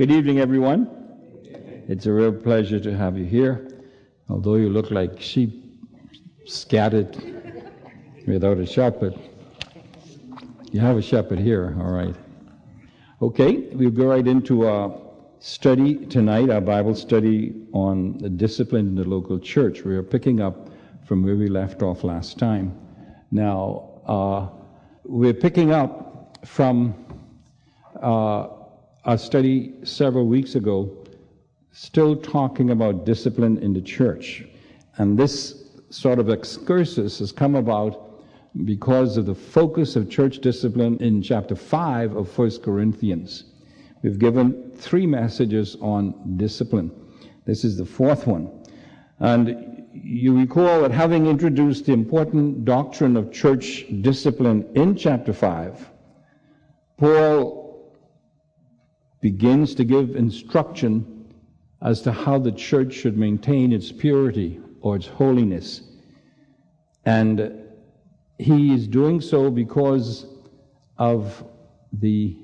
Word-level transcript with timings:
Good 0.00 0.12
evening, 0.12 0.40
everyone. 0.40 0.88
It's 1.86 2.06
a 2.06 2.12
real 2.14 2.32
pleasure 2.32 2.80
to 2.80 2.96
have 2.96 3.18
you 3.18 3.26
here. 3.26 3.68
Although 4.30 4.54
you 4.54 4.70
look 4.70 4.90
like 4.90 5.20
sheep 5.20 5.78
scattered 6.46 7.14
without 8.26 8.56
a 8.56 8.64
shepherd, 8.64 9.12
you 10.72 10.80
have 10.80 10.96
a 10.96 11.02
shepherd 11.02 11.38
here, 11.38 11.76
all 11.78 11.90
right. 11.90 12.16
Okay, 13.20 13.58
we'll 13.74 13.90
go 13.90 14.06
right 14.06 14.26
into 14.26 14.66
our 14.66 14.98
study 15.38 16.06
tonight, 16.06 16.48
our 16.48 16.62
Bible 16.62 16.94
study 16.94 17.66
on 17.74 18.16
the 18.16 18.30
discipline 18.30 18.86
in 18.86 18.94
the 18.94 19.04
local 19.04 19.38
church. 19.38 19.84
We 19.84 19.94
are 19.96 20.02
picking 20.02 20.40
up 20.40 20.70
from 21.04 21.22
where 21.22 21.36
we 21.36 21.48
left 21.48 21.82
off 21.82 22.04
last 22.04 22.38
time. 22.38 22.74
Now, 23.30 24.00
uh, 24.06 24.48
we're 25.04 25.34
picking 25.34 25.72
up 25.72 26.38
from 26.46 26.94
uh, 28.00 28.46
our 29.04 29.16
study 29.16 29.74
several 29.82 30.26
weeks 30.26 30.54
ago, 30.54 30.96
still 31.72 32.16
talking 32.16 32.70
about 32.70 33.06
discipline 33.06 33.58
in 33.58 33.72
the 33.72 33.80
church. 33.80 34.44
And 34.96 35.18
this 35.18 35.64
sort 35.90 36.18
of 36.18 36.28
excursus 36.28 37.18
has 37.18 37.32
come 37.32 37.54
about 37.54 38.22
because 38.64 39.16
of 39.16 39.26
the 39.26 39.34
focus 39.34 39.96
of 39.96 40.10
church 40.10 40.38
discipline 40.38 40.96
in 40.98 41.22
chapter 41.22 41.54
5 41.54 42.16
of 42.16 42.38
1 42.38 42.58
Corinthians. 42.62 43.44
We've 44.02 44.18
given 44.18 44.72
three 44.74 45.06
messages 45.06 45.76
on 45.80 46.36
discipline. 46.36 46.90
This 47.46 47.64
is 47.64 47.76
the 47.76 47.84
fourth 47.84 48.26
one. 48.26 48.50
And 49.18 49.86
you 49.92 50.36
recall 50.36 50.82
that 50.82 50.90
having 50.90 51.26
introduced 51.26 51.86
the 51.86 51.92
important 51.92 52.64
doctrine 52.64 53.16
of 53.16 53.32
church 53.32 53.86
discipline 54.02 54.68
in 54.74 54.96
chapter 54.96 55.32
5, 55.32 55.88
Paul 56.96 57.59
begins 59.20 59.74
to 59.74 59.84
give 59.84 60.16
instruction 60.16 61.26
as 61.82 62.02
to 62.02 62.12
how 62.12 62.38
the 62.38 62.52
church 62.52 62.92
should 62.94 63.16
maintain 63.16 63.72
its 63.72 63.92
purity 63.92 64.60
or 64.80 64.96
its 64.96 65.06
holiness. 65.06 65.82
And 67.04 67.52
he 68.38 68.74
is 68.74 68.86
doing 68.86 69.20
so 69.20 69.50
because 69.50 70.26
of 70.98 71.44
the 71.92 72.36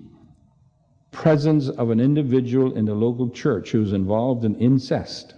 presence 1.11 1.69
of 1.69 1.91
an 1.91 2.01
individual 2.01 2.77
in 2.77 2.85
the 2.85 2.95
local 2.95 3.31
church 3.31 3.71
who 3.71 3.81
was 3.81 3.93
involved 3.93 4.45
in 4.45 4.55
incest. 4.57 5.35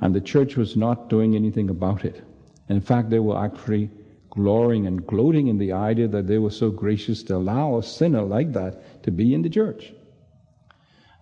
And 0.00 0.14
the 0.14 0.20
church 0.20 0.56
was 0.56 0.76
not 0.76 1.08
doing 1.08 1.34
anything 1.34 1.70
about 1.70 2.04
it. 2.04 2.22
In 2.68 2.80
fact, 2.80 3.10
they 3.10 3.18
were 3.18 3.38
actually 3.38 3.90
glorying 4.30 4.86
and 4.86 5.06
gloating 5.06 5.48
in 5.48 5.58
the 5.58 5.72
idea 5.72 6.06
that 6.08 6.26
they 6.26 6.38
were 6.38 6.50
so 6.50 6.70
gracious 6.70 7.22
to 7.24 7.36
allow 7.36 7.78
a 7.78 7.82
sinner 7.82 8.22
like 8.22 8.52
that 8.52 9.02
to 9.02 9.10
be 9.10 9.34
in 9.34 9.42
the 9.42 9.48
church. 9.48 9.92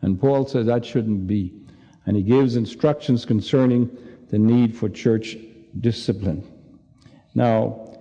And 0.04 0.20
Paul 0.20 0.46
says 0.46 0.66
that 0.66 0.84
shouldn't 0.84 1.26
be. 1.26 1.54
And 2.04 2.14
he 2.14 2.22
gives 2.22 2.56
instructions 2.56 3.24
concerning 3.24 3.90
the 4.30 4.38
need 4.38 4.76
for 4.76 4.90
church 4.90 5.38
discipline. 5.80 6.46
Now, 7.34 7.98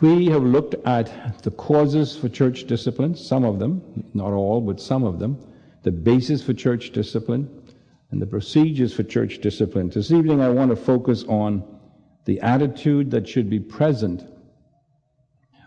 we 0.00 0.26
have 0.26 0.42
looked 0.42 0.74
at 0.86 1.42
the 1.44 1.52
causes 1.52 2.16
for 2.16 2.28
church 2.28 2.64
discipline, 2.66 3.14
some 3.14 3.44
of 3.44 3.60
them, 3.60 4.10
not 4.12 4.32
all, 4.32 4.60
but 4.60 4.80
some 4.80 5.04
of 5.04 5.20
them, 5.20 5.38
the 5.84 5.92
basis 5.92 6.42
for 6.42 6.52
church 6.52 6.90
discipline, 6.90 7.48
and 8.10 8.20
the 8.20 8.26
procedures 8.26 8.92
for 8.92 9.04
church 9.04 9.38
discipline. 9.40 9.88
This 9.88 10.10
evening, 10.10 10.40
I 10.40 10.48
want 10.48 10.70
to 10.70 10.76
focus 10.76 11.24
on 11.28 11.62
the 12.24 12.40
attitude 12.40 13.12
that 13.12 13.28
should 13.28 13.48
be 13.48 13.60
present 13.60 14.26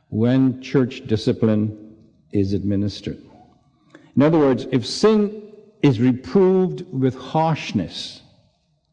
when 0.09 0.62
church 0.62 1.08
discipline 1.08 1.96
is 2.34 2.52
administered. 2.52 3.27
In 4.18 4.23
other 4.23 4.40
words, 4.40 4.66
if 4.72 4.84
sin 4.84 5.44
is 5.84 6.02
reproved 6.02 6.82
with 6.92 7.16
harshness 7.16 8.24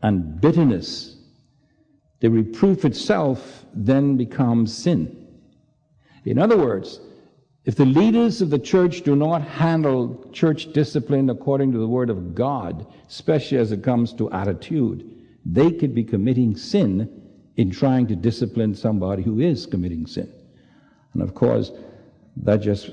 and 0.02 0.38
bitterness, 0.38 1.16
the 2.20 2.28
reproof 2.28 2.84
itself 2.84 3.64
then 3.72 4.18
becomes 4.18 4.76
sin. 4.76 5.26
In 6.26 6.38
other 6.38 6.58
words, 6.58 7.00
if 7.64 7.74
the 7.74 7.86
leaders 7.86 8.42
of 8.42 8.50
the 8.50 8.58
church 8.58 9.00
do 9.00 9.16
not 9.16 9.40
handle 9.40 10.28
church 10.30 10.74
discipline 10.74 11.30
according 11.30 11.72
to 11.72 11.78
the 11.78 11.88
Word 11.88 12.10
of 12.10 12.34
God, 12.34 12.86
especially 13.08 13.56
as 13.56 13.72
it 13.72 13.82
comes 13.82 14.12
to 14.14 14.30
attitude, 14.30 15.10
they 15.46 15.70
could 15.70 15.94
be 15.94 16.04
committing 16.04 16.54
sin 16.54 17.22
in 17.56 17.70
trying 17.70 18.06
to 18.08 18.16
discipline 18.16 18.74
somebody 18.74 19.22
who 19.22 19.40
is 19.40 19.64
committing 19.64 20.06
sin. 20.06 20.30
And 21.14 21.22
of 21.22 21.34
course, 21.34 21.72
that 22.42 22.58
just 22.58 22.90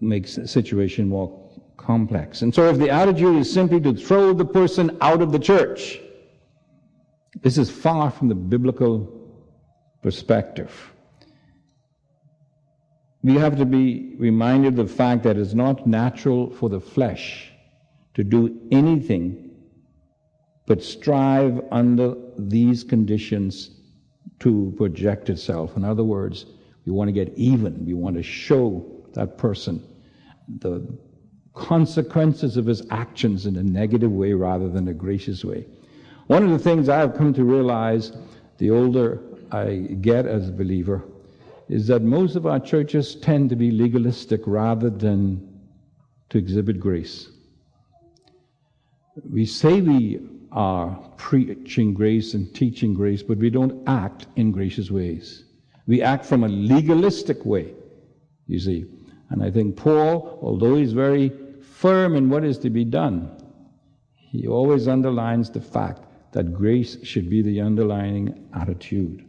makes 0.00 0.34
the 0.34 0.48
situation 0.48 1.08
more 1.08 1.39
complex. 1.80 2.42
And 2.42 2.54
so 2.54 2.68
if 2.68 2.78
the 2.78 2.90
attitude 2.90 3.36
is 3.36 3.52
simply 3.52 3.80
to 3.80 3.94
throw 3.94 4.32
the 4.32 4.44
person 4.44 4.96
out 5.00 5.22
of 5.22 5.32
the 5.32 5.38
church, 5.38 6.00
this 7.42 7.58
is 7.58 7.70
far 7.70 8.10
from 8.10 8.28
the 8.28 8.34
biblical 8.34 9.30
perspective. 10.02 10.92
We 13.22 13.34
have 13.34 13.56
to 13.58 13.64
be 13.64 14.14
reminded 14.18 14.78
of 14.78 14.88
the 14.88 14.94
fact 14.94 15.22
that 15.24 15.36
it's 15.36 15.54
not 15.54 15.86
natural 15.86 16.50
for 16.50 16.68
the 16.68 16.80
flesh 16.80 17.52
to 18.14 18.24
do 18.24 18.60
anything 18.70 19.50
but 20.66 20.82
strive 20.82 21.60
under 21.70 22.14
these 22.38 22.84
conditions 22.84 23.70
to 24.38 24.72
project 24.76 25.28
itself. 25.28 25.76
In 25.76 25.84
other 25.84 26.04
words, 26.04 26.46
we 26.86 26.92
want 26.92 27.08
to 27.08 27.12
get 27.12 27.32
even. 27.36 27.84
We 27.84 27.94
want 27.94 28.16
to 28.16 28.22
show 28.22 29.04
that 29.14 29.36
person 29.36 29.82
the 30.60 30.86
consequences 31.60 32.56
of 32.56 32.66
his 32.66 32.82
actions 32.90 33.46
in 33.46 33.56
a 33.56 33.62
negative 33.62 34.10
way 34.10 34.32
rather 34.32 34.68
than 34.68 34.88
a 34.88 34.94
gracious 34.94 35.44
way. 35.44 35.66
One 36.26 36.42
of 36.42 36.50
the 36.50 36.58
things 36.58 36.88
I've 36.88 37.16
come 37.16 37.34
to 37.34 37.44
realize 37.44 38.12
the 38.58 38.70
older 38.70 39.20
I 39.52 39.96
get 40.00 40.26
as 40.26 40.48
a 40.48 40.52
believer 40.52 41.04
is 41.68 41.86
that 41.86 42.02
most 42.02 42.34
of 42.34 42.46
our 42.46 42.58
churches 42.58 43.14
tend 43.14 43.50
to 43.50 43.56
be 43.56 43.70
legalistic 43.70 44.40
rather 44.46 44.90
than 44.90 45.60
to 46.30 46.38
exhibit 46.38 46.80
grace. 46.80 47.28
We 49.28 49.44
say 49.44 49.80
we 49.80 50.20
are 50.52 50.98
preaching 51.16 51.92
grace 51.92 52.34
and 52.34 52.52
teaching 52.54 52.94
grace, 52.94 53.22
but 53.22 53.38
we 53.38 53.50
don't 53.50 53.86
act 53.86 54.26
in 54.36 54.50
gracious 54.50 54.90
ways. 54.90 55.44
We 55.86 56.02
act 56.02 56.24
from 56.24 56.44
a 56.44 56.48
legalistic 56.48 57.44
way, 57.44 57.74
you 58.46 58.58
see. 58.58 58.86
And 59.30 59.42
I 59.42 59.50
think 59.50 59.76
Paul, 59.76 60.38
although 60.42 60.74
he's 60.76 60.92
very 60.92 61.32
firm 61.80 62.14
in 62.14 62.28
what 62.28 62.44
is 62.44 62.58
to 62.58 62.68
be 62.68 62.84
done, 62.84 63.30
he 64.14 64.46
always 64.46 64.86
underlines 64.86 65.50
the 65.50 65.60
fact 65.60 66.02
that 66.32 66.52
grace 66.52 67.02
should 67.02 67.30
be 67.30 67.40
the 67.40 67.58
underlying 67.58 68.48
attitude. 68.54 69.24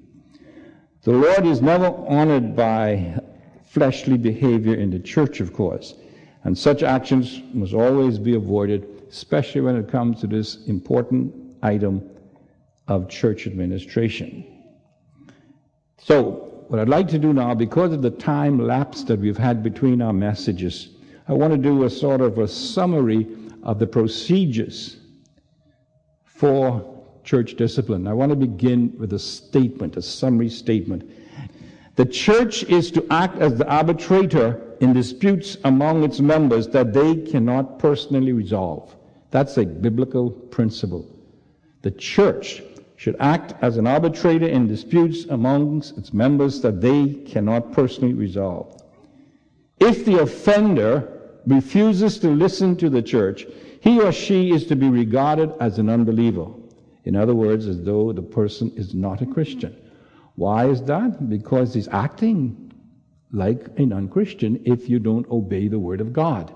The 1.03 1.13
Lord 1.13 1.45
is 1.45 1.61
never 1.61 1.87
honored 2.07 2.53
by 2.55 3.19
fleshly 3.63 4.17
behavior 4.17 4.75
in 4.75 4.89
the 4.89 4.99
church, 4.99 5.39
of 5.39 5.53
course, 5.53 5.95
and 6.43 6.57
such 6.57 6.83
actions 6.83 7.41
must 7.53 7.73
always 7.73 8.19
be 8.19 8.35
avoided, 8.35 9.05
especially 9.09 9.61
when 9.61 9.77
it 9.77 9.87
comes 9.87 10.19
to 10.19 10.27
this 10.27 10.65
important 10.67 11.33
item 11.63 12.01
of 12.89 13.07
church 13.07 13.47
administration. 13.47 14.45
So, 15.97 16.65
what 16.67 16.79
I'd 16.81 16.89
like 16.89 17.07
to 17.09 17.19
do 17.19 17.31
now, 17.31 17.55
because 17.55 17.93
of 17.93 18.01
the 18.01 18.11
time 18.11 18.59
lapse 18.59 19.03
that 19.05 19.19
we've 19.19 19.37
had 19.37 19.63
between 19.63 20.01
our 20.01 20.13
messages, 20.13 20.89
I 21.31 21.33
want 21.33 21.53
to 21.53 21.57
do 21.57 21.85
a 21.85 21.89
sort 21.89 22.19
of 22.19 22.39
a 22.39 22.47
summary 22.47 23.25
of 23.63 23.79
the 23.79 23.87
procedures 23.87 24.97
for 26.25 27.05
church 27.23 27.55
discipline. 27.55 28.05
I 28.05 28.11
want 28.11 28.31
to 28.31 28.35
begin 28.35 28.93
with 28.97 29.13
a 29.13 29.19
statement, 29.19 29.95
a 29.95 30.01
summary 30.01 30.49
statement. 30.49 31.09
The 31.95 32.05
church 32.05 32.63
is 32.63 32.91
to 32.91 33.07
act 33.09 33.37
as 33.37 33.57
the 33.57 33.65
arbitrator 33.69 34.75
in 34.81 34.91
disputes 34.91 35.55
among 35.63 36.03
its 36.03 36.19
members 36.19 36.67
that 36.67 36.91
they 36.91 37.15
cannot 37.15 37.79
personally 37.79 38.33
resolve. 38.33 38.93
That's 39.29 39.55
a 39.55 39.63
biblical 39.63 40.31
principle. 40.31 41.07
The 41.81 41.91
church 41.91 42.61
should 42.97 43.15
act 43.21 43.53
as 43.61 43.77
an 43.77 43.87
arbitrator 43.87 44.49
in 44.49 44.67
disputes 44.67 45.23
amongst 45.29 45.97
its 45.97 46.11
members 46.11 46.59
that 46.59 46.81
they 46.81 47.13
cannot 47.25 47.71
personally 47.71 48.15
resolve. 48.15 48.83
If 49.79 50.03
the 50.03 50.19
offender 50.19 51.19
refuses 51.45 52.19
to 52.19 52.29
listen 52.29 52.75
to 52.77 52.89
the 52.89 53.01
church, 53.01 53.45
he 53.81 53.99
or 53.99 54.11
she 54.11 54.51
is 54.51 54.65
to 54.67 54.75
be 54.75 54.89
regarded 54.89 55.53
as 55.59 55.79
an 55.79 55.89
unbeliever. 55.89 56.47
In 57.03 57.15
other 57.15 57.33
words, 57.33 57.67
as 57.67 57.83
though 57.83 58.13
the 58.13 58.21
person 58.21 58.71
is 58.75 58.93
not 58.93 59.21
a 59.21 59.25
Christian. 59.25 59.75
Why 60.35 60.67
is 60.67 60.83
that? 60.83 61.29
Because 61.29 61.73
he's 61.73 61.87
acting 61.87 62.71
like 63.31 63.67
a 63.77 63.85
non 63.85 64.07
Christian 64.07 64.61
if 64.65 64.89
you 64.89 64.99
don't 64.99 65.27
obey 65.29 65.67
the 65.67 65.79
Word 65.79 66.01
of 66.01 66.13
God. 66.13 66.53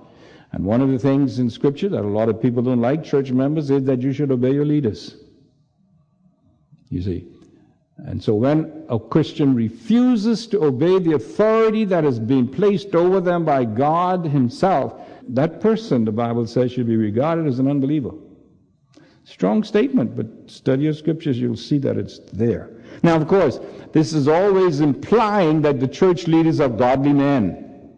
And 0.51 0.63
one 0.63 0.81
of 0.81 0.89
the 0.89 0.99
things 0.99 1.39
in 1.39 1.49
Scripture 1.49 1.89
that 1.89 2.05
a 2.05 2.07
lot 2.07 2.29
of 2.29 2.41
people 2.41 2.63
don't 2.63 2.81
like, 2.81 3.03
church 3.03 3.31
members, 3.31 3.69
is 3.69 3.83
that 3.85 4.01
you 4.01 4.13
should 4.13 4.31
obey 4.31 4.53
your 4.53 4.65
leaders. 4.65 5.17
You 6.89 7.01
see. 7.01 7.34
And 7.97 8.21
so 8.21 8.35
when 8.35 8.85
a 8.89 8.99
Christian 8.99 9.55
refuses 9.55 10.47
to 10.47 10.63
obey 10.63 10.99
the 10.99 11.13
authority 11.13 11.85
that 11.85 12.03
has 12.03 12.19
been 12.19 12.47
placed 12.47 12.93
over 12.93 13.21
them 13.21 13.45
by 13.45 13.63
God 13.63 14.25
Himself, 14.25 15.01
that 15.29 15.61
person, 15.61 16.05
the 16.05 16.11
Bible 16.11 16.45
says, 16.45 16.71
should 16.71 16.87
be 16.87 16.97
regarded 16.97 17.47
as 17.47 17.59
an 17.59 17.67
unbeliever. 17.67 18.11
Strong 19.23 19.63
statement, 19.63 20.15
but 20.15 20.27
study 20.45 20.83
your 20.83 20.93
scriptures, 20.93 21.39
you'll 21.39 21.55
see 21.55 21.79
that 21.79 21.97
it's 21.97 22.19
there. 22.31 22.69
Now, 23.01 23.15
of 23.15 23.27
course, 23.27 23.59
this 23.91 24.13
is 24.13 24.27
always 24.27 24.81
implying 24.81 25.61
that 25.61 25.79
the 25.79 25.87
church 25.87 26.27
leaders 26.27 26.59
are 26.59 26.69
godly 26.69 27.13
men. 27.13 27.91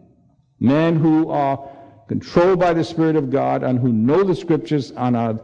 Men 0.60 0.96
who 0.96 1.28
are 1.28 1.68
controlled 2.08 2.60
by 2.60 2.72
the 2.72 2.84
Spirit 2.84 3.16
of 3.16 3.30
God 3.30 3.62
and 3.62 3.78
who 3.78 3.92
know 3.92 4.24
the 4.24 4.34
scriptures 4.34 4.92
and 4.92 5.16
are 5.16 5.38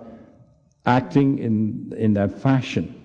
acting 0.86 1.38
in, 1.38 1.92
in 1.96 2.14
that 2.14 2.40
fashion. 2.40 3.03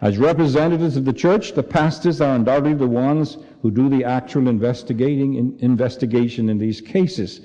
As 0.00 0.16
representatives 0.16 0.96
of 0.96 1.04
the 1.04 1.12
church, 1.12 1.54
the 1.54 1.62
pastors 1.62 2.20
are 2.20 2.36
undoubtedly 2.36 2.74
the 2.74 2.86
ones 2.86 3.36
who 3.62 3.70
do 3.70 3.88
the 3.88 4.04
actual 4.04 4.46
investigating 4.46 5.34
in, 5.34 5.58
investigation 5.58 6.48
in 6.48 6.58
these 6.58 6.80
cases. 6.80 7.40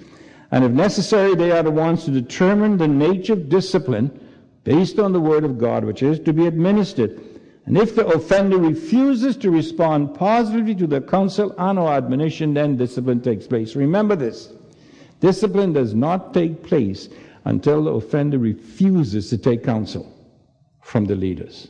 And 0.52 0.64
if 0.64 0.72
necessary, 0.72 1.34
they 1.34 1.52
are 1.52 1.64
the 1.64 1.72
ones 1.72 2.06
to 2.06 2.12
determine 2.12 2.78
the 2.78 2.88
nature 2.88 3.34
of 3.34 3.50
discipline 3.50 4.20
based 4.64 5.00
on 5.00 5.14
the 5.14 5.20
Word 5.20 5.44
of 5.44 5.58
God, 5.58 5.84
which 5.84 6.04
is 6.04 6.20
to 6.20 6.34
be 6.34 6.46
administered. 6.46 7.20
And 7.66 7.76
if 7.76 7.96
the 7.96 8.06
offender 8.06 8.58
refuses 8.58 9.36
to 9.38 9.50
respond 9.50 10.14
positively 10.14 10.76
to 10.76 10.86
the 10.86 11.02
counsel 11.02 11.56
and 11.58 11.80
or 11.80 11.92
admonition, 11.92 12.54
then 12.54 12.78
discipline 12.78 13.22
takes 13.22 13.48
place. 13.48 13.76
Remember 13.76 14.16
this. 14.16 14.52
Discipline 15.22 15.74
does 15.74 15.96
not 15.96 16.34
take 16.34 16.62
place 16.62 17.10
until 17.46 17.86
the 17.86 17.92
offender 17.92 18.38
refuses 18.38 19.30
to 19.30 19.38
take 19.38 19.64
counsel 19.64 20.06
from 20.82 21.06
the 21.06 21.16
leaders. 21.16 21.70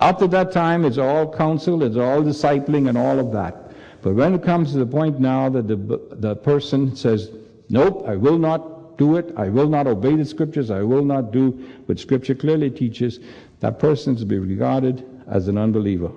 Up 0.00 0.18
to 0.20 0.28
that 0.28 0.52
time, 0.52 0.84
it's 0.84 0.98
all 0.98 1.32
counsel, 1.32 1.82
it's 1.82 1.96
all 1.96 2.22
discipling, 2.22 2.88
and 2.88 2.96
all 2.96 3.18
of 3.18 3.32
that. 3.32 3.72
But 4.00 4.14
when 4.14 4.34
it 4.34 4.44
comes 4.44 4.72
to 4.72 4.78
the 4.78 4.86
point 4.86 5.18
now 5.18 5.48
that 5.48 5.66
the, 5.66 5.76
the 6.12 6.36
person 6.36 6.94
says, 6.94 7.32
Nope, 7.68 8.04
I 8.06 8.14
will 8.14 8.38
not 8.38 8.96
do 8.96 9.16
it, 9.16 9.32
I 9.36 9.48
will 9.48 9.68
not 9.68 9.86
obey 9.86 10.14
the 10.16 10.24
scriptures, 10.24 10.70
I 10.70 10.82
will 10.82 11.04
not 11.04 11.32
do 11.32 11.50
what 11.86 11.98
scripture 11.98 12.34
clearly 12.34 12.70
teaches, 12.70 13.20
that 13.60 13.78
person 13.78 14.14
is 14.14 14.20
to 14.20 14.26
be 14.26 14.38
regarded 14.38 15.04
as 15.26 15.48
an 15.48 15.58
unbeliever. 15.58 16.10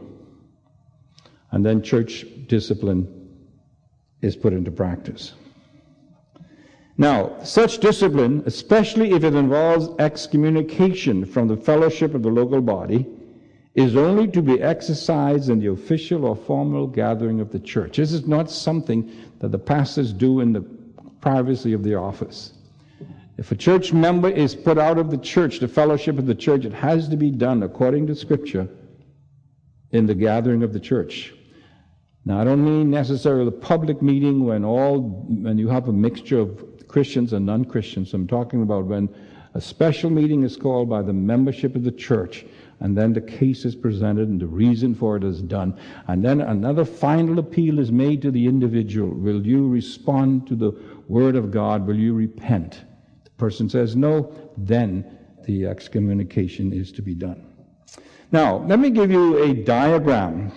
And 1.51 1.65
then 1.65 1.81
church 1.81 2.25
discipline 2.47 3.29
is 4.21 4.35
put 4.35 4.53
into 4.53 4.71
practice. 4.71 5.33
Now, 6.97 7.35
such 7.43 7.79
discipline, 7.79 8.43
especially 8.45 9.11
if 9.11 9.23
it 9.23 9.33
involves 9.33 9.89
excommunication 9.99 11.25
from 11.25 11.47
the 11.47 11.57
fellowship 11.57 12.13
of 12.13 12.21
the 12.21 12.29
local 12.29 12.61
body, 12.61 13.07
is 13.73 13.95
only 13.95 14.27
to 14.27 14.41
be 14.41 14.61
exercised 14.61 15.49
in 15.49 15.59
the 15.59 15.67
official 15.67 16.25
or 16.25 16.35
formal 16.35 16.87
gathering 16.87 17.39
of 17.39 17.51
the 17.51 17.59
church. 17.59 17.97
This 17.97 18.11
is 18.11 18.27
not 18.27 18.51
something 18.51 19.09
that 19.39 19.51
the 19.51 19.59
pastors 19.59 20.11
do 20.11 20.41
in 20.41 20.51
the 20.51 20.61
privacy 21.21 21.71
of 21.73 21.83
their 21.83 21.99
office. 21.99 22.53
If 23.37 23.51
a 23.51 23.55
church 23.55 23.93
member 23.93 24.29
is 24.29 24.55
put 24.55 24.77
out 24.77 24.97
of 24.97 25.09
the 25.09 25.17
church, 25.17 25.59
the 25.59 25.67
fellowship 25.67 26.19
of 26.19 26.25
the 26.25 26.35
church, 26.35 26.65
it 26.65 26.73
has 26.73 27.07
to 27.09 27.17
be 27.17 27.31
done 27.31 27.63
according 27.63 28.07
to 28.07 28.15
Scripture 28.15 28.67
in 29.91 30.05
the 30.05 30.15
gathering 30.15 30.63
of 30.63 30.73
the 30.73 30.79
church. 30.79 31.33
Now, 32.25 32.39
I 32.39 32.43
don't 32.43 32.63
mean 32.63 32.91
necessarily 32.91 33.45
the 33.45 33.51
public 33.51 34.01
meeting 34.01 34.45
when 34.45 34.63
all 34.63 34.99
when 34.99 35.57
you 35.57 35.69
have 35.69 35.87
a 35.87 35.93
mixture 35.93 36.39
of 36.39 36.87
Christians 36.87 37.33
and 37.33 37.45
non-Christians. 37.45 38.13
I'm 38.13 38.27
talking 38.27 38.61
about 38.61 38.85
when 38.85 39.09
a 39.53 39.61
special 39.61 40.09
meeting 40.09 40.43
is 40.43 40.55
called 40.55 40.89
by 40.89 41.01
the 41.01 41.13
membership 41.13 41.75
of 41.75 41.83
the 41.83 41.91
church 41.91 42.45
and 42.81 42.97
then 42.97 43.13
the 43.13 43.21
case 43.21 43.63
is 43.63 43.75
presented 43.75 44.27
and 44.27 44.41
the 44.41 44.47
reason 44.47 44.95
for 44.95 45.15
it 45.15 45.23
is 45.23 45.41
done. 45.41 45.79
And 46.07 46.25
then 46.25 46.41
another 46.41 46.83
final 46.83 47.37
appeal 47.37 47.77
is 47.77 47.91
made 47.91 48.23
to 48.23 48.31
the 48.31 48.47
individual. 48.47 49.09
Will 49.09 49.45
you 49.45 49.67
respond 49.67 50.47
to 50.47 50.55
the 50.55 50.71
word 51.07 51.35
of 51.35 51.51
God? 51.51 51.85
Will 51.85 51.97
you 51.97 52.15
repent? 52.15 52.81
The 53.23 53.29
person 53.31 53.69
says 53.69 53.95
no, 53.95 54.33
then 54.57 55.19
the 55.45 55.67
excommunication 55.67 56.73
is 56.73 56.91
to 56.93 57.03
be 57.03 57.13
done. 57.13 57.45
Now, 58.31 58.57
let 58.65 58.79
me 58.79 58.89
give 58.89 59.11
you 59.11 59.43
a 59.43 59.53
diagram 59.53 60.51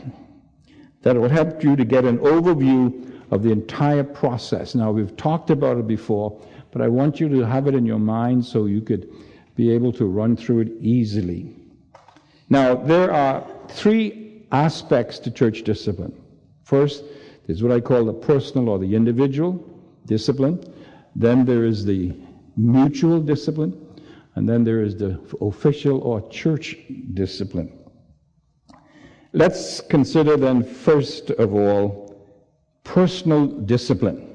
that 1.02 1.16
will 1.16 1.28
help 1.28 1.62
you 1.62 1.76
to 1.76 1.84
get 1.84 2.06
an 2.06 2.18
overview 2.20 3.20
of 3.30 3.42
the 3.42 3.52
entire 3.52 4.04
process. 4.04 4.74
Now, 4.74 4.92
we've 4.92 5.14
talked 5.16 5.50
about 5.50 5.76
it 5.76 5.86
before, 5.86 6.40
but 6.70 6.80
I 6.80 6.88
want 6.88 7.20
you 7.20 7.28
to 7.28 7.40
have 7.40 7.66
it 7.66 7.74
in 7.74 7.84
your 7.84 7.98
mind 7.98 8.46
so 8.46 8.64
you 8.64 8.80
could 8.80 9.12
be 9.56 9.70
able 9.70 9.92
to 9.92 10.06
run 10.06 10.36
through 10.36 10.60
it 10.60 10.72
easily. 10.80 11.54
Now, 12.48 12.74
there 12.74 13.12
are 13.12 13.46
three 13.68 14.46
aspects 14.52 15.18
to 15.20 15.30
church 15.30 15.62
discipline. 15.62 16.14
First, 16.64 17.04
there's 17.46 17.62
what 17.62 17.72
I 17.72 17.80
call 17.80 18.04
the 18.04 18.12
personal 18.12 18.68
or 18.68 18.78
the 18.78 18.94
individual 18.94 19.64
discipline. 20.06 20.62
Then 21.16 21.44
there 21.44 21.64
is 21.64 21.84
the 21.84 22.14
mutual 22.56 23.20
discipline. 23.20 23.80
And 24.34 24.48
then 24.48 24.64
there 24.64 24.82
is 24.82 24.96
the 24.96 25.20
official 25.40 26.00
or 26.00 26.28
church 26.28 26.76
discipline. 27.14 27.78
Let's 29.32 29.80
consider 29.80 30.36
then, 30.36 30.62
first 30.62 31.30
of 31.30 31.54
all, 31.54 32.16
personal 32.84 33.46
discipline. 33.46 34.30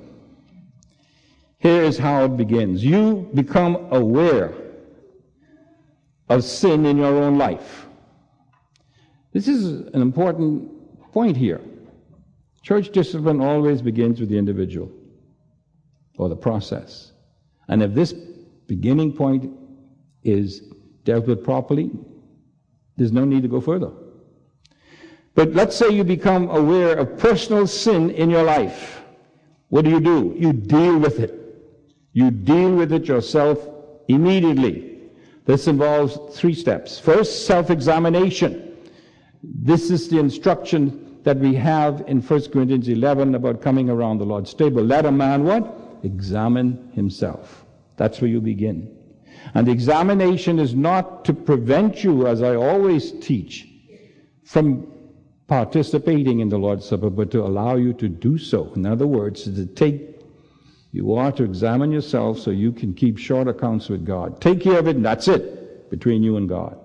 Here 1.60 1.84
is 1.84 1.98
how 1.98 2.26
it 2.26 2.38
begins. 2.38 2.84
You 2.84 3.30
become 3.34 3.88
aware 3.92 4.54
of 6.30 6.44
sin 6.44 6.86
in 6.86 6.98
your 6.98 7.24
own 7.24 7.38
life. 7.38 7.89
This 9.32 9.48
is 9.48 9.88
an 9.94 10.02
important 10.02 11.12
point 11.12 11.38
here. 11.38 11.62
Church 12.62 12.92
discipline 12.92 13.42
always 13.42 13.82
begins 13.82 14.20
with 14.20 14.30
the 14.30 14.38
individual 14.38 14.92
or 16.18 16.30
the 16.30 16.36
process. 16.36 17.14
And 17.68 17.82
if 17.82 17.94
this 17.94 18.14
beginning 18.68 19.14
point 19.14 19.52
is 20.24 20.62
dealt 21.04 21.28
with 21.28 21.44
properly, 21.44 21.92
there's 22.98 23.12
no 23.12 23.24
need 23.24 23.44
to 23.44 23.48
go 23.48 23.62
further. 23.62 23.92
But 25.36 25.54
let's 25.54 25.76
say 25.76 25.90
you 25.90 26.04
become 26.04 26.50
aware 26.50 26.98
of 26.98 27.18
personal 27.18 27.66
sin 27.66 28.10
in 28.12 28.30
your 28.30 28.44
life. 28.44 29.02
What 29.70 29.86
do 29.86 29.92
you 29.92 30.00
do? 30.00 30.36
You 30.38 30.52
deal 30.52 30.98
with 30.98 31.20
it. 31.20 31.36
You 32.12 32.32
deal 32.32 32.76
with 32.76 32.92
it 32.92 33.06
yourself 33.06 33.60
immediately. 34.08 35.00
This 35.46 35.68
involves 35.68 36.18
three 36.38 36.54
steps. 36.54 37.00
First, 37.00 37.46
self 37.46 37.70
examination. 37.70 38.69
This 39.44 39.90
is 39.90 40.10
the 40.10 40.20
instruction 40.20 41.20
that 41.24 41.38
we 41.38 41.56
have 41.56 42.04
in 42.08 42.22
1 42.22 42.42
Corinthians 42.52 42.88
11 42.88 43.36
about 43.36 43.62
coming 43.62 43.90
around 43.90 44.18
the 44.18 44.26
Lord's 44.26 44.54
table. 44.54 44.84
Let 44.84 45.06
a 45.06 45.12
man 45.12 45.44
what? 45.44 45.76
Examine 46.04 46.92
himself. 46.94 47.66
That's 47.98 48.22
where 48.22 48.30
you 48.30 48.42
begin. 48.42 48.96
And 49.54 49.68
the 49.68 49.72
examination 49.72 50.60
is 50.60 50.76
not 50.76 51.26
to 51.26 51.34
prevent 51.34 52.04
you, 52.04 52.28
as 52.28 52.42
I 52.42 52.56
always 52.56 53.12
teach, 53.20 53.68
from 54.44 54.92
participating 55.48 56.42
in 56.42 56.50
the 56.50 56.58
Lord's 56.58 56.88
Supper, 56.88 57.10
but 57.10 57.32
to 57.32 57.42
allow 57.42 57.76
you 57.76 57.94
to 57.94 58.08
do 58.10 58.38
so. 58.38 58.72
In 58.76 58.86
other 58.86 59.08
words, 59.08 59.44
to 59.44 59.66
take, 59.66 60.22
you 60.92 61.14
are 61.16 61.32
to 61.32 61.44
examine 61.44 61.92
yourself 61.92 62.40
so 62.40 62.52
you 62.52 62.72
can 62.72 62.94
keep 62.94 63.18
short 63.18 63.48
accounts 63.48 63.90
with 63.90 64.06
God. 64.06 64.42
Take 64.42 64.62
care 64.62 64.80
of 64.80 64.88
it, 64.88 64.96
and 64.96 65.06
that's 65.06 65.28
it, 65.28 65.90
between 65.90 66.24
you 66.24 66.38
and 66.38 66.48
God. 66.48 66.78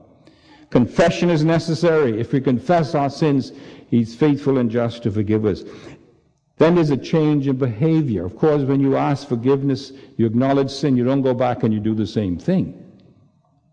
Confession 0.71 1.31
is 1.31 1.45
necessary. 1.45 2.21
If 2.21 2.33
we 2.33 2.41
confess 2.41 2.95
our 2.95 3.11
sins, 3.11 3.53
He's 3.91 4.15
faithful 4.15 4.59
and 4.59 4.71
just 4.71 5.03
to 5.05 5.11
forgive 5.11 5.45
us. 5.45 5.63
Then 6.57 6.77
there's 6.77 6.91
a 6.91 6.97
change 6.97 7.49
in 7.49 7.57
behavior. 7.57 8.25
Of 8.25 8.37
course, 8.37 8.63
when 8.63 8.81
you 8.81 8.97
ask 8.97 9.29
forgiveness, 9.29 9.93
you 10.17 10.27
acknowledge 10.27 10.71
sin, 10.71 10.97
you 10.97 11.05
don't 11.05 11.23
go 11.23 11.35
back 11.35 11.63
and 11.63 11.75
you 11.75 11.81
do 11.81 11.95
the 11.95 12.07
same 12.07 12.39
thing. 12.39 12.81